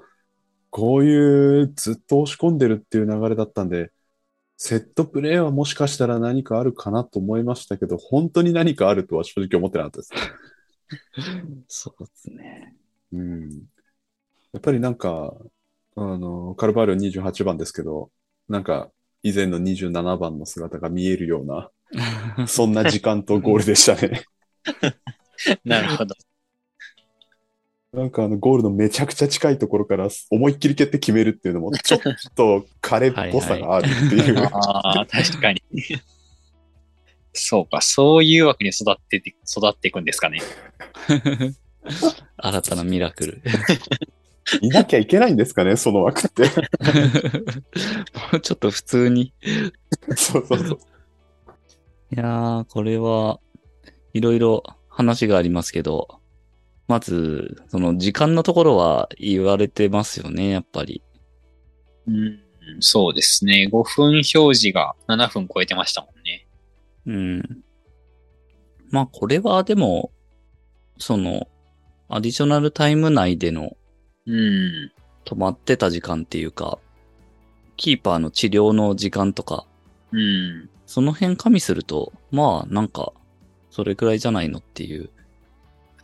[0.70, 3.92] こういうずっと押し込んでるっていう流れだったんで、
[4.62, 10.20] セットプレーはもしかしたら何かあるかなと思いましたけど、本当に何かあるとは正直思ってなかったですね。
[11.66, 12.76] そうですね。
[13.10, 13.50] うん。
[14.52, 15.32] やっぱりなんか、
[15.96, 18.10] あの、カルバーリョ28番ですけど、
[18.50, 18.90] なんか
[19.22, 21.70] 以前の27番の姿が見えるような、
[22.46, 24.24] そんな時間とゴールでしたね。
[25.64, 26.14] なるほど。
[27.92, 32.00] なんかあのゴールのめちゃくちゃ近いところから思いっきり蹴って決めるっていうのも、ちょっ
[32.36, 34.38] と彼っぽさがあるっていう。
[34.52, 35.60] ああ、確かに。
[37.32, 40.40] そうか、そういうわけに育ってて、育っていくんですかね。
[42.36, 43.42] 新たなミラクル。
[44.62, 46.42] いなきゃいけないんですかね、その枠って。
[46.42, 46.48] も
[48.34, 49.32] うちょっと普通に。
[50.16, 50.78] そうそうそう。
[52.12, 53.40] いやー、これは
[54.12, 56.19] いろいろ話がありますけど、
[56.90, 61.04] まず、その時間のところは言われてますよね、やっぱり。
[62.08, 62.40] うん、
[62.80, 63.68] そうですね。
[63.72, 64.24] 5分表
[64.56, 66.48] 示が7分超えてましたもんね。
[67.06, 67.62] うん。
[68.90, 70.10] まあ、これはでも、
[70.98, 71.46] その、
[72.08, 73.76] アディショナルタイム内での
[74.26, 74.90] うん。
[75.24, 76.80] 止まってた時間っていうか、
[77.76, 79.64] キーパーの治療の時間とか、
[80.10, 80.68] うん。
[80.86, 83.12] その辺加味すると、まあ、なんか、
[83.70, 85.10] それくらいじゃないのっていう。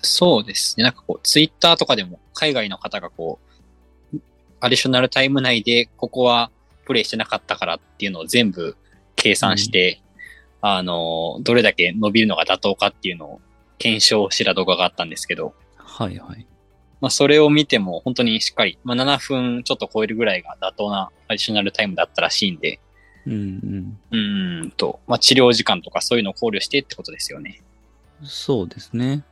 [0.06, 0.84] そうですね。
[0.84, 3.38] なんかこう、ツイッターとかでも海外の方がこ
[4.14, 4.18] う、
[4.60, 6.50] アディショナルタイム内でここは
[6.86, 8.76] プレイしてなかったからっていうのを全部
[9.16, 10.00] 計算して、
[10.62, 13.40] あの、どれだけ伸びるのが妥当かっていうのを
[13.78, 16.46] 検証した動画があったんですけど、はいはい。
[17.00, 22.80] まあそれを見ても本当にしっかり、まあ7分ちょっと超えるぐらいが妥当なアディショナルタイムだったらしいんで、
[23.26, 23.98] うんうん。
[24.10, 27.62] うーんと、まあ治療時間とかそういうのを考慮してってことですよね。
[28.22, 29.24] そうですね。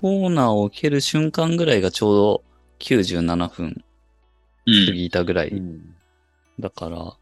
[0.00, 2.44] コーナーを蹴る瞬間ぐらいがちょうど
[2.78, 3.82] 97分過
[4.66, 4.94] うん。
[4.94, 5.48] ぎたぐらい。
[5.50, 5.94] うん
[6.58, 7.16] だから、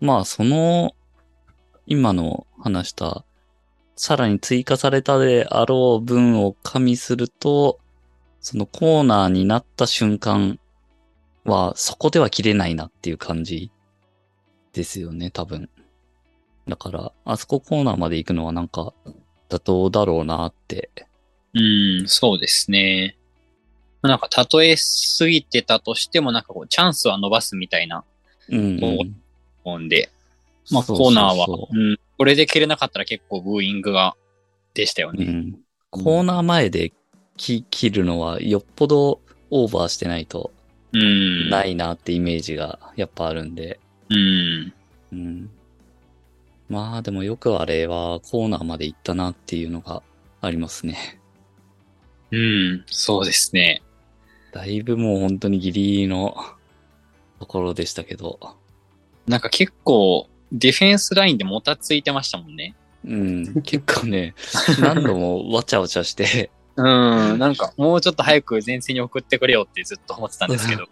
[0.00, 0.94] まあその、
[1.86, 3.24] 今の話した、
[3.96, 7.80] さらに追加されたであろう分を加味すると、
[8.40, 10.60] そのコーナーになった瞬間
[11.44, 13.72] は、そこでは切れないなっていう感じ
[14.72, 15.68] ですよね、多分。
[16.68, 18.94] だから、あそこコーナーまで行くのはなんか、
[19.48, 20.90] 妥当だろうなって。
[21.54, 23.16] うん、そうですね。
[24.02, 28.04] なんか、例えすぎてたとしても、なんかこう、チャンスは伸ばすみたいな
[28.48, 28.98] うん、そう
[29.64, 30.10] もんで、
[30.70, 34.16] まあ、そうコーナーは、そうん、これで蹴れなかったら結構ブーイングが、
[34.74, 35.24] でしたよね。
[35.26, 35.58] うん。
[35.90, 36.92] コーナー前で
[37.36, 40.50] 切切るのはよっぽどオーバーしてないと
[40.92, 41.50] うん。
[41.50, 43.78] ないなってイメージがやっぱあるんで。
[44.08, 44.72] うん。
[45.12, 45.50] うん。
[46.70, 50.02] まあでもよくあれはコーナーまで行ったなっていうのが
[50.40, 51.20] ありますね。
[52.32, 53.82] うん、そうですね。
[54.52, 56.34] だいぶもう本当にギリギリの
[57.38, 58.38] ところでしたけど。
[59.26, 62.74] なんか結構、ディフェンスラインでもたついてましたもんね。
[63.04, 63.62] うん。
[63.62, 64.34] 結構ね、
[64.80, 70.86] 何度もわちゃわちゃして、うん、なんかもうちょっと早く前線に送ってくれよってずっと思ってたんですけど。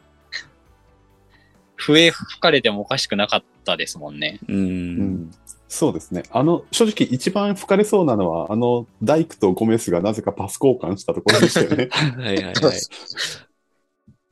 [1.76, 4.38] 笛吹かれてもおかしくなかったですもんね。
[4.48, 4.52] う。
[4.52, 5.30] うんん
[5.70, 6.24] そうですね。
[6.32, 11.88] あの、正直一番吹かれそうなのは、あの、ダイクとゴメスがなぜかパス交換したところでしたよね。
[11.94, 12.54] はいはいはい。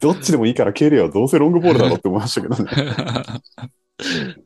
[0.01, 1.09] どっちでもいいから蹴れよ。
[1.11, 2.71] どうせロングボールだろって思いましたけどね。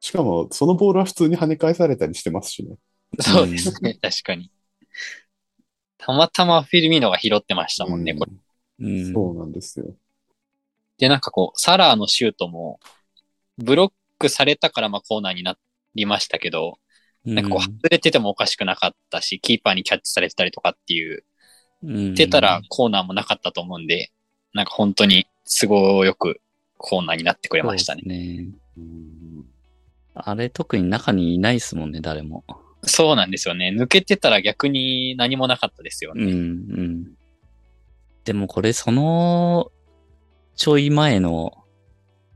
[0.00, 2.76] しかも、そのボールは普通に跳ね返されたりしてますしね。
[3.20, 4.50] そうですね、確かに。
[5.98, 8.32] たまたまフィルミーノが拾ってましたもんね、これ。
[8.80, 9.12] うん。
[9.12, 9.94] そうなんですよ。
[10.98, 12.80] で、なんかこう、サラーのシュートも、
[13.56, 15.56] ブロックされたからまあコーナーにな
[15.96, 16.78] りましたけど、
[17.24, 21.24] なんかこう、外れててもおかしくなかったし、キーパーにキャッチされてたりとかっていう、
[21.82, 24.12] うん、出たらコーナーもなかったと思うんで、
[24.54, 26.40] なんか本当に都合よく
[26.78, 28.02] コーナーになってくれましたね。
[28.04, 28.46] ね。
[28.76, 29.16] うん
[30.18, 32.42] あれ特に中にいないですもんね、誰も。
[32.82, 33.74] そうなんですよね。
[33.76, 36.32] 抜けてたら逆に何もなかったですようん、うね。
[36.32, 37.04] ん。
[38.24, 39.70] でもこれその、
[40.54, 41.52] ちょい前の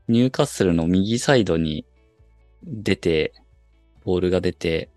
[0.07, 1.85] ニューカッスルの右サイドに
[2.63, 3.33] 出て、
[4.03, 4.89] ボールが出て、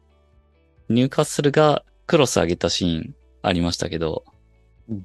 [0.88, 4.24] ニューカッスルがクロス上げたシーンありましたけど、
[4.88, 5.04] うん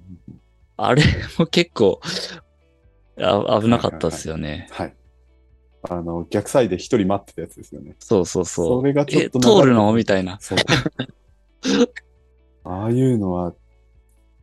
[0.81, 1.03] あれ
[1.37, 1.99] も結構、
[3.19, 4.69] あ危なかったですよね。
[4.71, 4.95] はい。
[5.89, 7.95] あの、逆サイで一人待ってたやつですよね。
[7.99, 8.81] そうそうそう。
[8.81, 9.91] それがちょっえ、と通るの？
[9.93, 10.37] みたいな。
[10.39, 10.57] そう。
[12.63, 13.53] ああいうのは、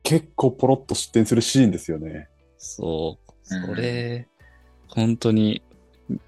[0.03, 2.29] 結構ポロッと失点するシーンですよね。
[2.59, 3.57] そう。
[3.57, 4.29] うんそれ、
[4.88, 5.62] 本当に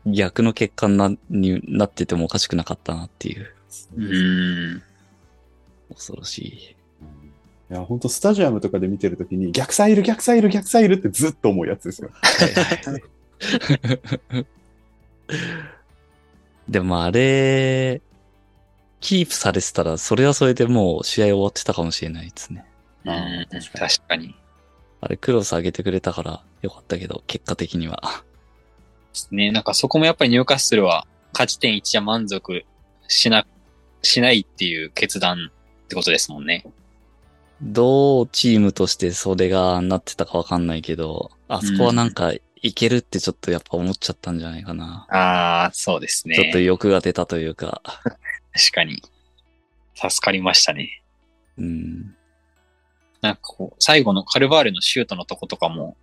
[0.06, 3.54] 逆の結果になになっててもおかしくなかったなっていう。
[3.96, 4.82] うーん。
[5.94, 6.76] 恐ろしい。
[7.70, 12.10] いや、本当スタジアムとかで見てるときに、逆サイる、逆サイる、逆サイるってずっと思うやつですよ。
[16.68, 18.00] でもあれ、
[19.00, 22.64] キープされてたら、それはそれでもう試合終わってたかもしれないですね。
[23.04, 24.34] うんあー確かに確かに。
[25.00, 28.24] あれクロス上げてくれたからよかったけど、結果的には。
[29.30, 32.64] ね、なんかそこもやっぱりニューカッスルは勝ち点1じゃ満足
[33.08, 33.46] しな
[34.02, 35.50] しないっていう決断
[35.84, 36.64] ってことですもんね。
[37.60, 45.06] どうチームとしてそれがなってたかわかんないけど、あそこはなんかいけるってちょっとやっぱ思っちゃったんじゃないかな。
[45.10, 46.36] ああ、そうですね。
[46.36, 47.82] ちょっと欲が出たというか。
[48.54, 49.02] 確かに。
[49.94, 51.02] 助かりましたね。
[51.56, 52.14] うん。
[53.20, 55.96] なんかこう、最後のカルバーレのシュートのとことかも、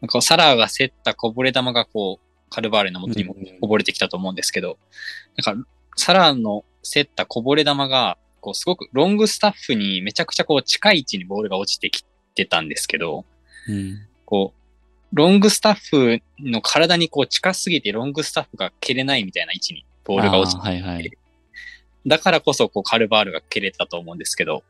[0.00, 4.78] なんかサラーが競ったこぼれ玉がこう、カルバーレの元にもこぼれてきたと思うんですけど、
[5.36, 12.04] なんか、サラーの競ったこぼれ玉が、こう、すごくロングスタッフにめちゃくちゃこう、近い位置にボールが落ちてき
[12.34, 13.24] てたんですけど、
[13.68, 14.06] うん。
[14.24, 14.64] こう、
[15.14, 21.10] ロングスタッフの体にこう近すぎてロングスタッフが蹴れないみたいな位置にボールが落ちてはいはい。
[22.04, 24.64] だからこそこうカルバールが蹴れたと思うんですけど、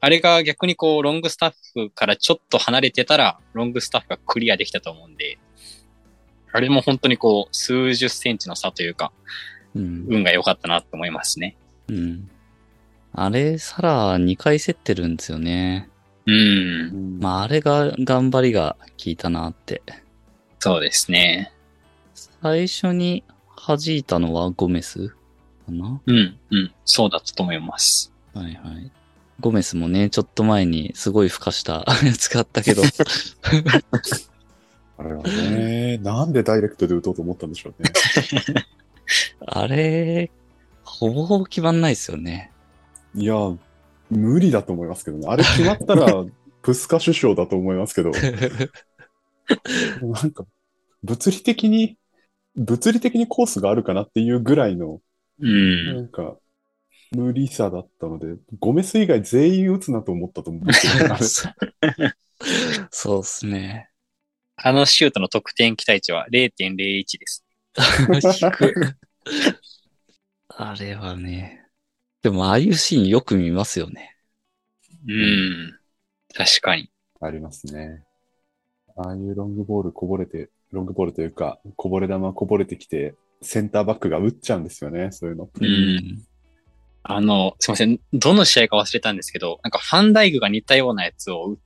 [0.00, 5.38] あれが逆にこうロングスタッフからちょっと離れてたら、ロングスタッフがクリアできたと思うんで、
[6.54, 9.10] あれも本当にこう数十センチの差というか、
[9.74, 10.06] うん。
[10.08, 11.56] 運が良かったなと思いますね。
[11.88, 12.30] うん。
[13.12, 15.90] あれ、サラ2回競ってるんですよね。
[16.26, 19.82] うん、まあ、あれが頑張りが効いたなって。
[20.60, 21.52] そうですね。
[22.14, 23.24] 最初に
[23.66, 25.16] 弾いたのはゴメスか
[25.68, 26.00] な？
[26.06, 28.12] うん、うん、そうだったと思います。
[28.32, 28.92] はいはい。
[29.40, 32.82] ゴメスもね、ちょっと前にすごい孵化したやつがあったけど、
[34.96, 37.90] あれはね、なんでダイレクトで打とうと思ったんでしょうね。
[39.46, 40.30] あれ、
[40.82, 42.52] ほぼほぼ決まんないですよね。
[43.14, 43.34] いや、
[44.10, 45.26] 無理だと思いますけどね。
[45.28, 46.24] あれ決まったら、
[46.62, 48.10] プスカ首相だと思いますけど、
[50.00, 50.46] なんか、
[51.02, 51.98] 物理的に、
[52.56, 55.00] 物理的にコースがあるかなっていうぐらいの、
[55.40, 55.46] う。
[55.46, 56.38] なんんか、
[57.12, 61.24] 無理さだったので、ゴメス以外全員打つなと思ったと思うんですけど、 あれ
[62.90, 63.90] そうっすね。
[64.56, 67.44] あのシュートの得点期待値は0.01です。
[68.38, 68.96] 低く
[70.48, 71.66] あれはね。
[72.22, 74.16] でも、ああいうシーンよく見ますよね。
[75.08, 75.78] うん。
[76.32, 76.90] 確かに。
[77.20, 78.04] ありますね。
[78.96, 85.50] ああいうロングボールこぼれて、ロングボールというか、こぼれ球こぼれてきて、センターバックが打っちゃうんですよね、そういうの。
[85.60, 86.24] うん
[87.06, 88.00] あの、すいません。
[88.14, 91.58] どの試合か忘れたんですけど、なんかファンダイグが似たようなやつを打っ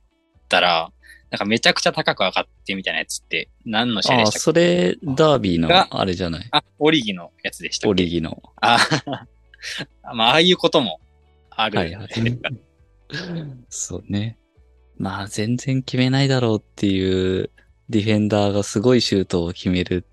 [0.49, 0.91] たら、
[1.31, 4.39] なんかめちゃくちゃ高く上がってみたいなやつって何の試でしたっけ？
[4.39, 6.47] それ、ダービーがのあれじゃない？
[6.51, 8.41] あ、オリギのやつでしたオリギの。
[8.61, 8.77] あ
[10.15, 10.99] まあ、ああいうことも
[11.51, 11.77] ある。
[11.77, 12.09] はいはい。
[13.69, 14.37] そうね。
[14.97, 17.49] まあ、全然決めないだろうっていう
[17.89, 20.05] ディフェンダーがすごいシュートを決める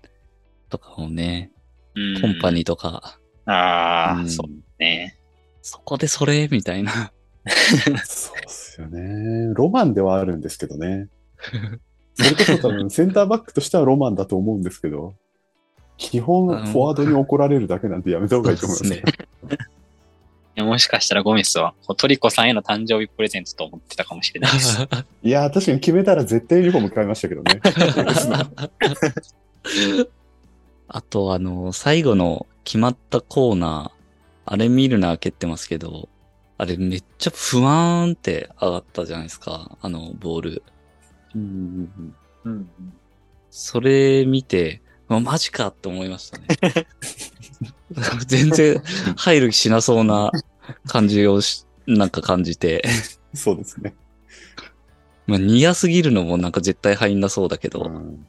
[0.69, 1.51] とかもね、
[1.95, 5.17] うんコンパニーとか、ああ、うんそうね。
[5.61, 6.47] そこでそれ？
[6.49, 7.11] みたいな。
[8.05, 9.53] そうっすよね。
[9.53, 11.07] ロマンではあるんですけどね。
[12.13, 15.13] それこそ多分センターバックとしてはロマンだと思うんですけど、
[15.97, 18.91] 基本フォワードに怒られるだけなんてやめた方がいいと思います。
[18.91, 19.03] ね。
[20.57, 24.87] いやもしかしたらゴメスはトリコさんへの誕生日プレゼントと思ってたかもしれないです。
[25.21, 27.61] いやー、確かに決めたら絶対ユニフォーム買いましたけどね。
[30.87, 36.09] あと、あの、最後の決まったコーナー、あれミルナー蹴ってますけど、
[36.57, 40.63] あれめっちゃ不安って上がったじゃないですか、あのボール。
[41.35, 42.15] うんうん
[42.45, 42.69] うんうん、
[43.51, 46.47] それ見て、まマジかって思いましたね。
[48.25, 48.81] 全然
[49.15, 50.31] 入る気しなそうな
[50.87, 52.83] 感じをし、なんか感じて。
[53.33, 53.93] そうですね。
[55.27, 58.25] まあ、似合すぎるのもなんか絶対入んなそうだけど、うん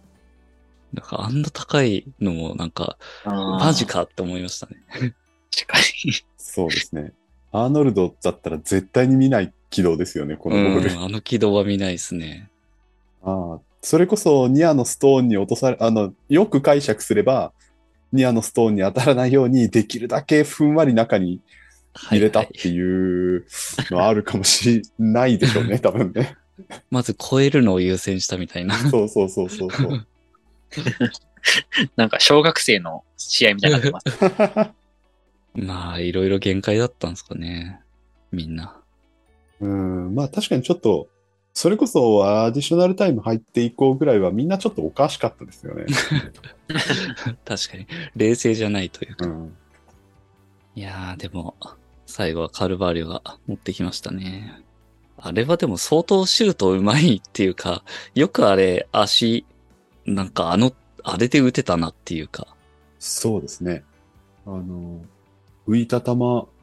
[0.93, 3.85] なんかあんな高いのもなんか、ママジ。
[3.85, 4.77] かって思いましたね。
[4.91, 6.13] 確かに。
[6.39, 7.13] そうですね。
[7.53, 10.93] アーノルドだったら絶対に見ない軌道ですよね、このボール。
[10.93, 12.51] うん、あの軌道は見ないですね。
[13.23, 17.53] ああ、それこそニアのストーンに落とされ、あの、よく解釈すれば、
[18.13, 21.41] ニアのストーンに当たらないように、できるだけふんわり中に
[21.95, 23.47] 入れたっはいはいていう
[23.91, 26.37] のはあるかもしれないでしょうね、 多分ね。
[26.91, 28.77] まず超えるのを優先したみたいな。
[28.91, 30.07] そうそうそうそうそう。
[31.97, 34.73] なんか小学生の試合みたいになってます。
[35.59, 37.81] まあ、いろいろ限界だったんですかね。
[38.31, 38.81] みんな。
[39.61, 41.09] うん、まあ確かにちょっと、
[41.53, 45.87] それこそアディショナルタイム入っていこうぐらいはみんなちょっとおかしかったですよね。
[47.45, 47.87] 確かに。
[48.15, 49.27] 冷静じゃないというか。
[49.27, 49.57] うん、
[50.77, 51.57] いやー、でも、
[52.07, 54.63] 最後はカルバーリョが持ってきましたね。
[55.17, 57.83] あれはでも相当シュートうまいっていうか、
[58.15, 59.45] よくあれ、足、
[60.07, 60.73] なんかあの、
[61.03, 62.47] あれで打てたなっていうか。
[63.01, 63.83] そうですね。
[64.47, 65.01] あの、
[65.69, 66.15] 浮いた球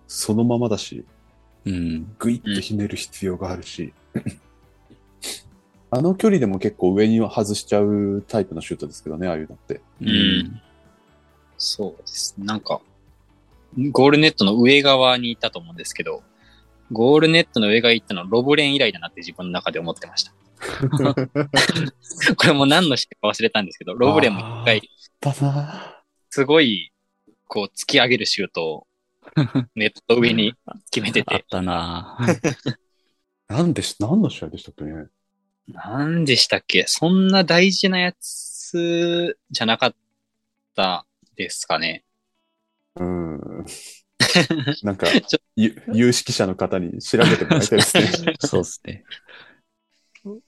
[0.07, 1.05] そのままだし、
[1.65, 2.15] うん。
[2.19, 3.93] グイッとひねる必要があるし、
[5.91, 9.75] あの距離でも結構上には外しちゃうタイプのシュートですけどね、ああいうのって。
[9.75, 10.61] ううん。
[11.57, 12.35] そうです。
[12.37, 12.81] なんか、
[13.91, 16.23] ゴールネットの上側に行ったと思うんですけど、
[16.91, 20.33] ゴールネットの上側行ったのロブレン以来だなって自分の中で思ってました。
[22.35, 24.89] これも何の試合か忘れたんですけど、ロブレンも一回、
[26.29, 26.91] すごい、
[27.47, 28.87] こう、突き上げるシュートを、
[29.75, 30.53] ネット上に
[30.91, 32.75] 決めてあってたなぁ
[33.47, 35.07] なんでし、何の試合でしたっけね？
[35.67, 36.85] 何でしたっけ？
[36.87, 39.95] そんな大事なやつじゃなかっ
[40.75, 41.05] た
[41.35, 42.03] ですかね。
[42.95, 43.65] うん。
[44.83, 45.07] なんか
[45.55, 48.33] 有識者の方に調べてもらいたいですね。
[48.39, 49.03] そうですね。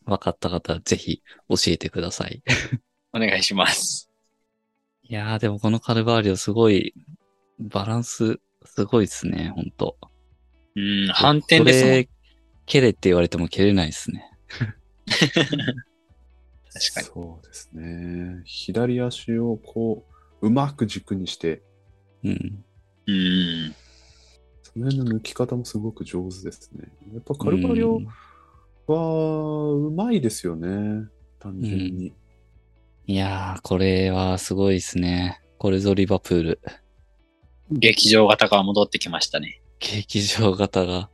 [0.05, 2.41] 分かった方はぜひ教えてください。
[3.13, 4.09] お願いします。
[5.03, 6.93] いやーでもこのカルバーリオすごい、
[7.59, 8.39] バランス
[8.77, 9.97] すごいですね、ほんと。
[10.75, 11.93] うん、反転ですもん。
[11.93, 12.09] これ、
[12.67, 14.31] 蹴れって言われても蹴れないですね。
[15.07, 17.07] 確かに。
[17.07, 18.43] そうですね。
[18.45, 20.05] 左足をこ
[20.41, 21.63] う、うまく軸にして、
[22.23, 22.63] うん。
[23.07, 23.75] うん。
[24.61, 26.91] その辺の抜き方もすごく上手ですね。
[27.15, 27.99] やっぱカルバリオ
[28.85, 31.07] はうまいですよね。
[31.39, 32.13] 単純に。
[33.07, 35.41] いやー、これはすごいですね。
[35.57, 36.59] これぞリバプール。
[37.71, 39.61] 劇場型が戻ってきましたね。
[39.79, 41.09] 劇場型が。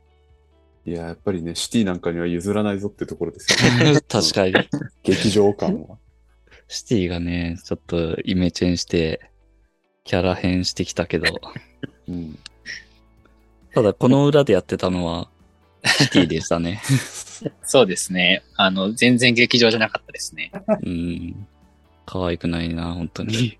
[0.86, 4.00] いや、やっぱりね、シティなんかには譲らないぞってところですよね。
[4.08, 4.54] 確かに。
[5.02, 5.98] 劇場感は。
[6.68, 9.20] シティがね、ちょっとイメチェンして、
[10.04, 11.26] キャラ変してきたけど、
[12.08, 12.38] うん。
[13.74, 15.28] ただこの裏でやってたのは、
[15.84, 16.82] シティでしたね。
[17.64, 18.42] そうですね。
[18.56, 20.52] あの、全然劇場じゃなかったですね。
[20.82, 21.46] うん。
[22.06, 23.56] 可愛くないな、本当に。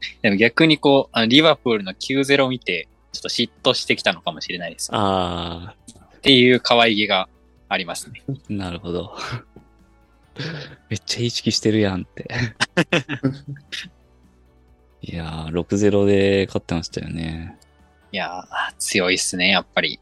[0.22, 4.90] でも逆にこう、あのリバプールの9-0を見て、ちょっと嫉妬してきたのかもしれないです。
[4.92, 5.74] あ
[6.16, 7.28] っていう可愛げが
[7.68, 8.22] ありますね。
[8.28, 9.16] ー、 なるほど。
[10.88, 12.28] めっちゃ意識してるやんって。
[15.02, 17.56] いやー、6-0で勝ってましたよね。
[18.12, 20.00] いやー、強いっすね、やっぱり。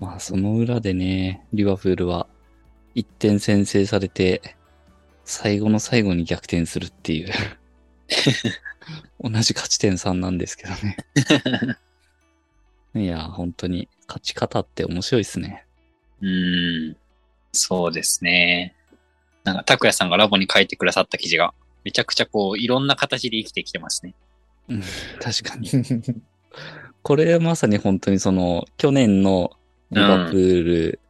[0.00, 2.26] まあ、その裏でね、リバプールは
[2.94, 4.56] 1点先制されて、
[5.24, 7.32] 最後の最後に逆転するっていう。
[9.28, 10.96] 同じ勝ち点3なんですけどね。
[12.94, 15.66] いや、本当に勝ち方って面白いですね。
[16.22, 16.96] うーん。
[17.52, 18.74] そうですね。
[19.42, 21.54] なんか、拓也さんがラボに書いてくださった記事が、
[21.84, 24.14] めちゃくちゃこう、いろんな形で生きてきてますね。
[24.68, 24.82] うん、
[25.20, 25.70] 確かに。
[27.02, 29.52] これはまさに本当にその、去年の
[29.90, 31.00] リバプール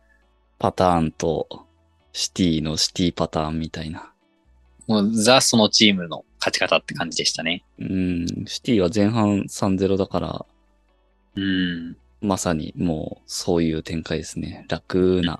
[0.58, 1.66] パターンと、
[2.12, 4.12] シティのシティパターンみたいな。
[4.86, 7.64] もう、ザ・そのチームの勝ち方って感じでしたね。
[7.78, 10.47] うん、シティは前半3-0だから、
[11.37, 11.97] うん。
[12.20, 14.64] まさにもうそういう展開ですね。
[14.68, 15.39] 楽な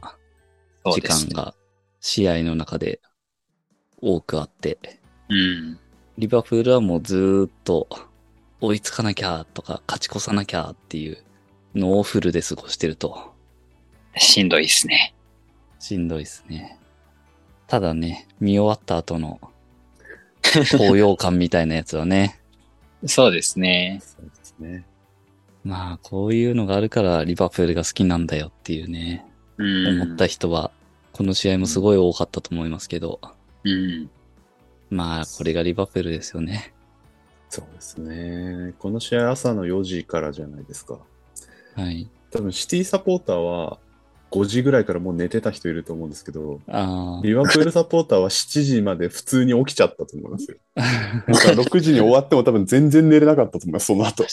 [0.85, 1.03] 時。
[1.03, 1.55] 間が
[2.01, 3.01] 試合の中で
[4.01, 4.79] 多くあって、
[5.29, 5.79] うん。
[6.19, 7.89] リバプールはもうずーっと
[8.61, 11.19] 追いつかなきゃとか勝ち越さなきゃっていう
[11.75, 13.35] のをフルで過ごしてると
[14.17, 15.15] しんどいですね。
[15.79, 16.79] しんどいですね。
[17.67, 19.41] ただね、見終わった後の
[20.77, 22.41] 高揚感みたいなやつはね、
[23.05, 24.01] そうですね。
[24.03, 24.87] そうですね。
[25.65, 29.27] まあこういうのがあるからリバプールが好きなんだよっていうね、
[29.59, 30.03] うん。
[30.03, 30.71] 思った人は
[31.13, 33.21] この試合もすごい多かったと思いますけど、
[33.65, 34.11] うん。
[34.91, 36.73] まあこれがリバプールですよね。
[37.49, 38.75] そうですね。
[38.79, 40.99] この試合朝の4時からじゃないですか。
[41.75, 42.09] はい。
[42.31, 43.79] 多分シティサポーターは
[44.31, 50.57] 5時ぐらいからもう寝てた人いると思うんですけど、あリバプールサポーターは7時まで普通に起きちゃったと思いますよ。
[50.77, 50.83] か
[51.53, 54.25] 6時に終わっても多分全然寝れなかったと思います、その後。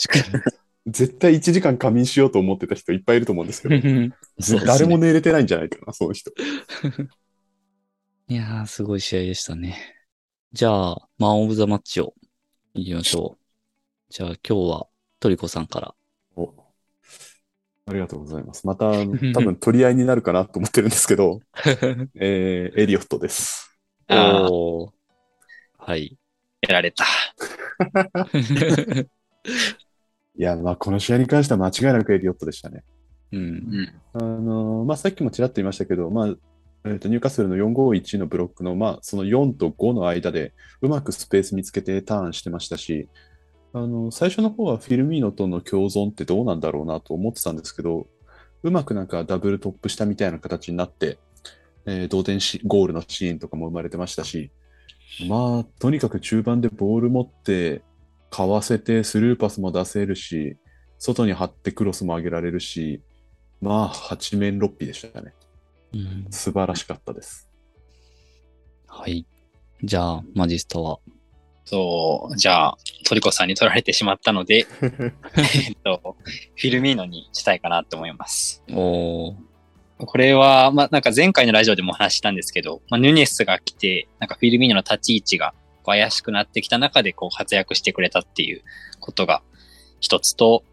[0.85, 4.11] 絶対1時間仮眠しようと思ってた人いっぱいいると思うんですけど、 に。
[4.39, 6.31] ぜ誰も寝れてないんじゃないかな、その人。
[8.27, 9.77] いやー、すごい試合でしたね。
[10.51, 12.13] じゃあ、マンオブザマッチを
[12.73, 13.43] 行きましょう。
[14.09, 14.87] じゃあ今日は
[15.19, 15.95] トリコさんから。
[17.87, 18.65] おありがとうございます。
[18.65, 18.91] また、
[19.33, 21.41] 多分取り合いになるかなと思ってるんですけど、
[22.15, 23.77] えー、エリオットです。
[24.07, 24.91] ああ、おー
[25.77, 26.17] はい。
[26.61, 27.03] やられた。
[30.35, 32.83] いや、まあ、この試合に関しては間違いなくエリオットでしたね。
[33.33, 33.41] うん。
[33.41, 33.45] う
[33.81, 33.93] ん。
[34.13, 36.35] あのまあ、さっきもちらっと言いましたけど、まあ
[36.85, 43.07] えーとニューカッスルの451のブロックの、まあ、その4と5の間でうまくスペース見つけてターンしてましたし、
[43.73, 48.07] あの最初の方はフィルミーノとの共存ってどうなんだろうなと思ってたんですけど、
[48.61, 51.17] うまくなんかダブルトップしたみたいな形になって、
[51.85, 54.51] えー同点しゴールのシーンとかも生まれてましたし、
[55.27, 57.81] まあ、とにかく中盤でボール持って、
[58.29, 60.57] かわせてスルーパスも出せるし、
[60.97, 63.01] 外に張ってクロスも上げられるし、
[63.61, 65.33] まあ、八面六臂でしたね。
[65.93, 67.49] うん素晴らしかったです。
[68.87, 69.25] はい。
[69.83, 70.99] じゃあ、マジスタは。
[71.65, 76.17] そう、じゃあ、トリコさんに取られてしまったので、 えっと、
[76.55, 78.63] フィルミーノにしたいかなって思います。
[78.71, 79.35] おー。
[80.05, 85.53] これは、まあ、なんか前回のラジオでもお話ししたんですけど、まあ、ヌネスが来て、なんかフィルミーノの立ち位置が
[85.85, 88.63] 怪しくなってきた中でこう活躍してくれたっていう
[88.99, 89.41] ことが
[89.99, 90.63] 一つと、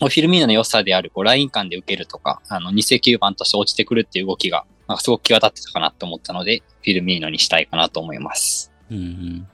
[0.00, 8.72] フィルミーノの良さであるこうライン間で受けるとか、あの、偽9番として落ちてくるっていう動きが、なんかすごく際立ってたかなと思ったので、フィルミーノにしたいかなと思います。
[8.90, 9.48] うんうん。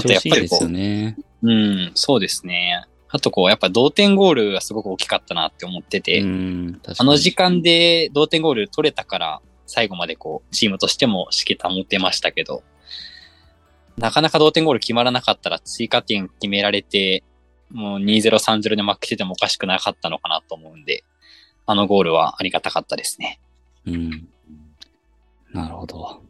[0.00, 1.16] あとやっぱりこうね。
[1.42, 2.84] うん、そうですね。
[3.08, 6.24] あとこう、やっぱ同点ゴールがすごく大きかったなって思ってて、あ
[7.04, 12.62] の時間で同点ゴール取れたから、最後までこう、チームとしても指揮保てましたけど、
[13.96, 17.24] なかなか同点ゴール決まらなかったら追加点決められて、
[17.70, 21.04] もう2-0、3-0で負けててもおかしくなかったのかなと思うんで、
[21.66, 23.40] あのゴールはありがたかったですね。
[23.86, 24.28] うん。
[25.52, 26.22] なるほど。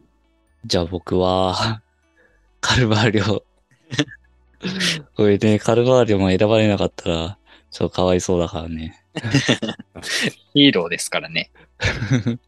[0.65, 1.83] じゃあ僕は、
[2.61, 3.43] カルバーリョ。
[5.17, 7.39] これね、カルバーリョも選ばれなかったら、
[7.71, 9.03] ちょっとかわいそうだからね。
[10.55, 11.51] ヒーローですからね。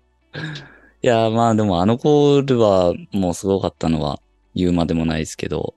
[1.03, 4.20] いや、まあでもあのゴールはもうすごかったのは
[4.55, 5.74] 言うまでもないですけど、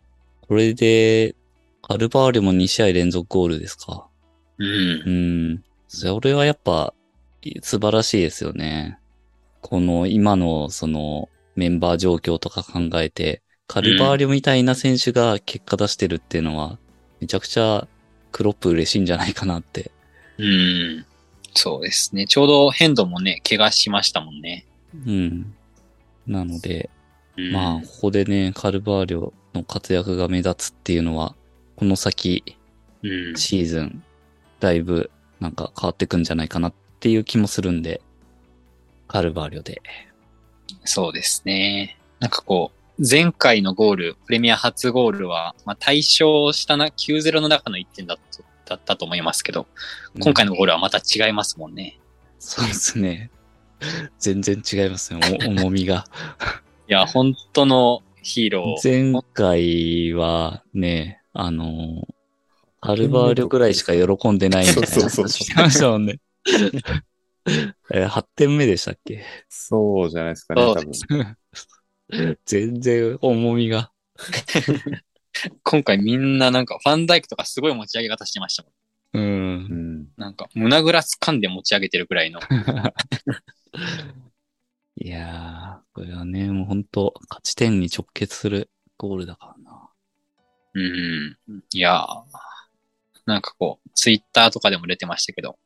[0.48, 1.36] これで、
[1.82, 4.08] カルバーリョも2試合連続ゴールですか。
[4.58, 5.12] うんう。
[5.56, 5.64] ん。
[5.88, 6.94] それはやっぱ
[7.62, 9.00] 素晴らしいですよね。
[9.62, 16.78] この今のそのメンバー状況とか考えて、カルバーリョみたいな選手が結果出してるっていうのは、
[17.20, 17.88] めちゃくちゃ
[18.32, 19.92] クロップ嬉しいんじゃないかなって。
[20.38, 21.06] うん。
[21.54, 22.28] そうですね。
[22.28, 24.66] ちょうどヘンドもね、怪我しましたもんね。
[25.06, 25.56] うん。
[26.28, 26.90] なので、
[27.38, 31.36] うん、まあ、ここでね、カルバーリョの活躍が目立つっていうのは、
[31.76, 32.44] この先、
[33.04, 33.36] うん。
[33.36, 34.04] シーズン、
[34.60, 38.02] だいぶなんか変わってくんじゃないかなっていう気もするんで、
[39.08, 39.82] カルバーリョで。
[40.84, 41.98] そうですね。
[42.20, 49.68] なんかこう、前回のゴール、プレミア初ゴールは、まあ、対象したな、9-0の中の1点だっただったと思いますけど、
[50.20, 52.00] 今回のゴールはまた違いますもんね。
[52.40, 53.30] そうですね。
[54.18, 56.06] 全然違いますね、お重みが。
[56.90, 59.14] いや、本当のヒーロー。
[59.14, 62.08] 前回はね、あの、
[62.82, 66.20] カルバーリョぐらいしか喜んでないみたいなそうそうそう話してましたもんね。
[67.94, 69.24] えー8点目でしたっけ？
[69.50, 71.38] そうじゃないですかね、多分。
[72.46, 73.92] 全然重みが。
[75.64, 78.72] 今回みんななんかファンダイクとかすごい持ち上げ方してましたもん。
[79.14, 79.20] う。
[79.20, 80.08] うんん。
[80.18, 82.40] なんか胸ぐらつかんで持ち上げてるくらいの。
[84.98, 89.90] いやー、これはね、もう本当勝ち点に直結するゴールだからな。
[90.74, 91.38] うん。
[91.74, 92.24] いやー
[93.26, 95.58] なんかこう、ツイッターとかでも出てましたけど、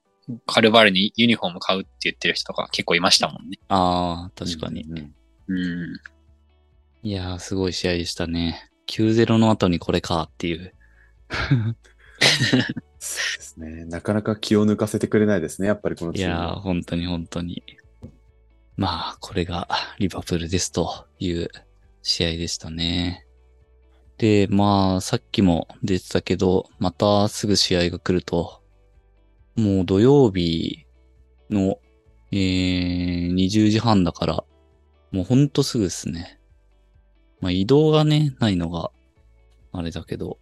[0.45, 3.59] カルバールにユニフォーム買うって言ってる人とか結構いましたもんね。
[3.67, 4.83] あー、確かに。
[4.83, 5.15] うん。
[5.47, 5.99] うん。
[7.01, 8.69] いやー、すごい試合でしたね。
[8.87, 10.73] 9-0の後にこれかっていう。
[12.99, 13.85] そうですね。
[13.85, 16.39] なかなか気を抜かせてくれないですね、やっぱりこのチームは。
[16.39, 17.63] いやー、本当に本当に。
[18.75, 19.67] まあ、これが
[19.99, 21.49] リバプールですという
[22.01, 23.25] 試合でしたね。
[24.17, 28.61] で、まあ、さっきも出てたけど、またすぐ試合が来ると、
[29.55, 30.85] もう土曜日
[31.49, 31.79] の、
[32.31, 34.43] えー、20時半だから、
[35.11, 36.38] もうほんとすぐですね。
[37.41, 38.91] まあ、移動がね、ないのが、
[39.71, 40.37] あれだけど、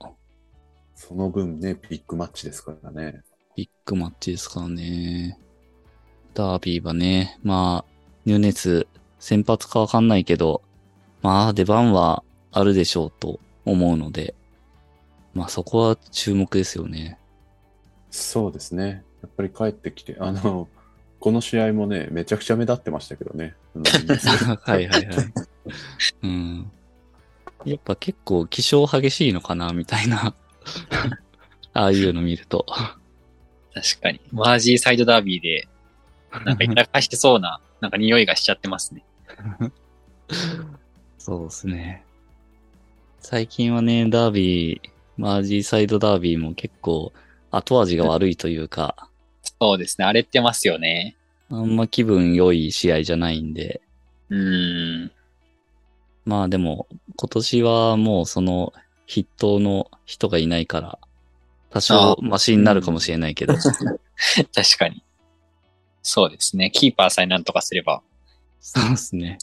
[0.95, 3.21] その分ね、ビッグマッチですからね。
[3.55, 5.37] ビッグマッチですからね。
[6.33, 7.91] ダービーはね、まあ、
[8.25, 8.87] ニューネス
[9.19, 10.61] 先発かわかんないけど、
[11.21, 14.35] まあ出番はあるでしょうと思うので、
[15.33, 17.19] まあそこは注目ですよね。
[18.11, 19.03] そうですね。
[19.21, 20.67] やっぱり帰ってきて、あの、
[21.19, 23.55] この試合もね、めちゃくちゃ目立ってましたけどね。
[23.75, 25.15] はいはいはい。
[26.23, 26.71] うん。
[27.67, 30.33] やっぱ結構気象激しいのかな、みたいな。
[31.73, 32.65] ああいうの見ると。
[33.73, 34.21] 確かに。
[34.31, 35.67] マージーサイドダービーで、
[36.45, 39.03] なんかいたかしてそうな、なんか匂いがしちゃってますね。
[41.19, 42.03] そうですね。
[43.19, 47.11] 最近はね、ダービー、マージーサイドダービーも結構
[47.51, 49.09] 後味が悪いというか、
[49.59, 50.05] そうですね。
[50.05, 51.15] 荒れてますよね。
[51.49, 53.81] あんま気分良い試合じゃないんで、
[54.29, 55.11] うーん。
[56.27, 58.73] まあでも今年はもうその
[59.07, 60.99] 筆頭の人がいないから、
[61.69, 63.53] 多少マシになるかもしれないけど、
[64.53, 65.05] 確かに。
[66.01, 66.69] そうですね。
[66.69, 68.03] キーパーさえなんとかすれば。
[68.59, 69.37] そうですね。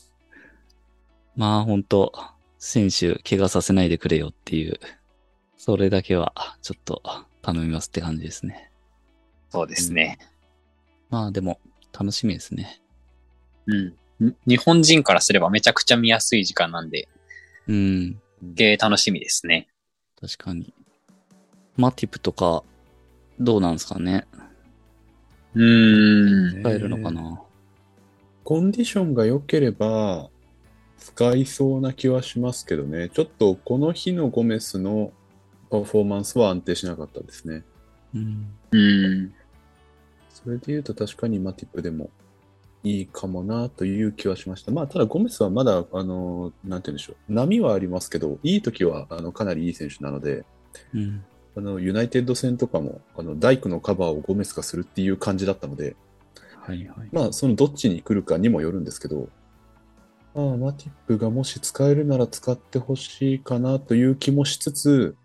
[1.37, 2.13] まあ本当
[2.59, 4.79] 選手怪我させないでくれよっていう、
[5.57, 7.03] それだけはちょっと
[7.41, 8.71] 頼みますって感じですね。
[9.49, 10.19] そうですね。
[11.09, 11.61] まあでも
[11.99, 12.83] 楽しみですね。
[13.65, 13.97] うん。
[14.21, 17.09] に日本人からすればめちゃくちゃ見やすい時間なんで、
[17.67, 18.21] うん。
[18.43, 19.69] で楽しみですね。
[20.21, 20.73] 確かに。
[21.77, 22.63] マティプとか、
[23.41, 24.27] どうなんですかね
[25.55, 26.63] うーん。
[26.63, 27.41] 使えるのかな、
[28.45, 30.29] コンディションが良ければ
[30.99, 33.09] 使いそうな気はしますけどね。
[33.11, 35.13] ちょっとこの日のゴメスの
[35.71, 37.65] パフォーマンスは安定しなかったですね。
[38.15, 38.47] うん。
[38.71, 39.35] うん。
[40.31, 42.11] それで言うと確かにマティップでも
[42.85, 44.71] いいかもなという気はしました。
[44.71, 47.33] まあ、ただゴメスはまだ、あの、なんて言うんでしょう。
[47.33, 50.45] 波はありますけど、いい時はあのかなりいい選手なので、
[50.93, 51.25] うん。
[51.57, 55.97] あの、ユナイテッド戦とかも、あの、ダイクのカバーをゴメスがするっていう感じだったので、
[56.61, 57.09] はいはい。
[57.11, 59.29] まあ、そのどっちに来るかにもよるんですけど、
[60.35, 65.17] まあ、マティップがもし使えるなら使ってほしいかなという気もしつつ、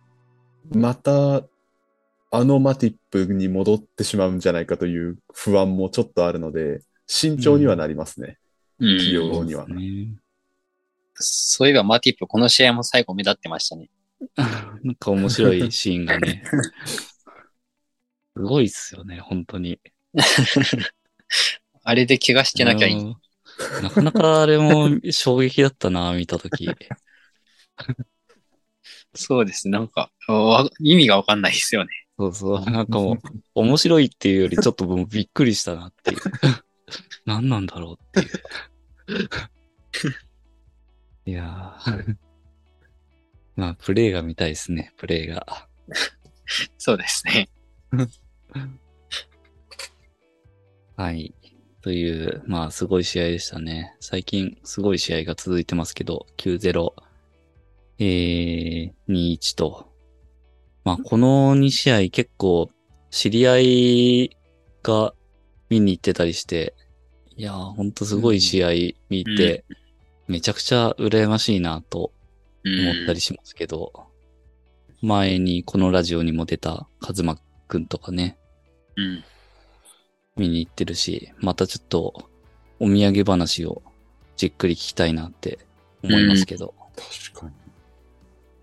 [0.71, 1.43] また、
[2.31, 8.37] あのマティップに戻ってしまうんじゃないかという不安もちょっとあるので、慎重にはなりますね。
[8.79, 10.07] うん起用にはそうですね。
[11.15, 13.89] そういえばマティップ、この試合も最後目立ってましたね。
[14.37, 16.43] なんか面白いシーンがね。
[18.37, 19.79] すごいっすよね、本当に。
[21.83, 22.95] あれで怪我してなきゃいい。
[22.95, 23.15] うん
[23.81, 26.69] なかなかあれも衝撃だったな、見たとき。
[29.13, 29.67] そうです。
[29.67, 31.89] なんか、わ意味がわかんないですよね。
[32.17, 32.61] そうそう。
[32.71, 33.17] なんかもう、
[33.55, 36.19] 面白いっていうよりちょっともうびっくりしたなっていう。
[37.25, 39.29] 何なんだろうっていう。
[41.25, 42.15] いやー。
[43.55, 45.67] まあ、プレイが見たいですね、プレイが。
[46.77, 47.49] そうですね。
[50.95, 51.33] はい。
[51.81, 53.95] という、まあ、すごい試合でしたね。
[53.99, 56.93] 最近、すごい試合が続いてますけど、9-0、
[57.99, 59.91] えー、2-1と。
[60.83, 62.69] まあ、この2試合結構、
[63.11, 64.37] 知り合い
[64.83, 65.13] が
[65.69, 66.73] 見に行ってたりして、
[67.35, 68.69] いやー、ほんとすごい試合
[69.09, 69.63] 見て、
[70.27, 72.11] めちゃくちゃ羨ましいなと
[72.63, 73.93] うん思ったりしますけど、
[75.01, 78.37] 前にこのラジオにも出たカズマくんとかね、
[78.97, 79.23] うん。
[80.35, 82.29] 見に行ってるし、またちょっと
[82.79, 83.81] お土産話を
[84.35, 85.59] じっくり聞きたいなって
[86.03, 86.73] 思いますけど。
[87.31, 87.53] 確かに。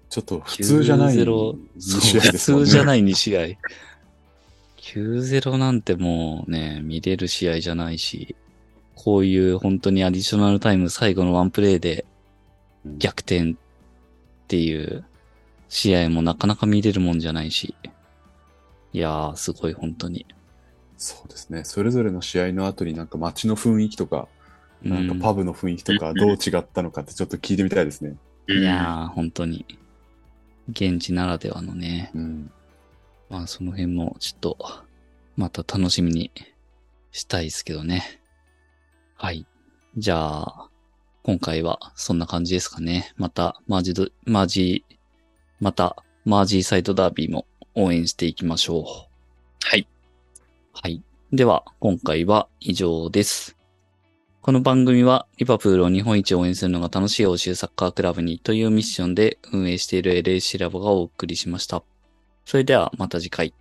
[0.09, 2.39] ちょっと普通じゃない9-0 2そう試合普。
[2.39, 3.43] 通じゃない2試合。
[4.87, 8.37] 9-0なんてもうね、見れる試合じゃないし、
[8.95, 12.07] こういう本当にアディショナルタイム最後のワンプレイで
[12.85, 13.55] うん逆転っ
[14.47, 15.05] ていう
[15.69, 17.75] 試合もなかなか見れるもんじゃないし。
[18.93, 20.25] いやー、すごい本当に。
[20.97, 21.65] そうですね。
[21.65, 24.29] それぞれの試合の後になんか街の雰囲気とか、
[24.83, 28.17] なんかパブの雰囲気とかどう違ったのかってちょっと聞いてみたいですね。
[28.49, 29.67] いやー、本当に。
[30.71, 32.13] 現地ならではのね。
[32.15, 32.51] うん。
[33.29, 34.59] まあその辺もちょっと、
[35.37, 36.31] また楽しみに
[37.13, 38.21] したいですけどね。
[39.17, 39.47] はい。
[39.97, 40.71] じゃあ、
[41.23, 43.13] 今回はそんな感じですかね。
[43.17, 44.85] また、マージド、マージ、
[45.61, 48.85] また、マージーサイドダービーも応援していきましょう。
[49.65, 49.89] はい。
[50.73, 51.03] はい。
[51.33, 53.57] では、今回は以上です。
[54.41, 61.83] この番組は、リバプールを日本一応援するのが楽しい欧州サッカークラブにというミッションで運営している LAC ラボがお送りしました。
[62.47, 63.53] それではまた次回。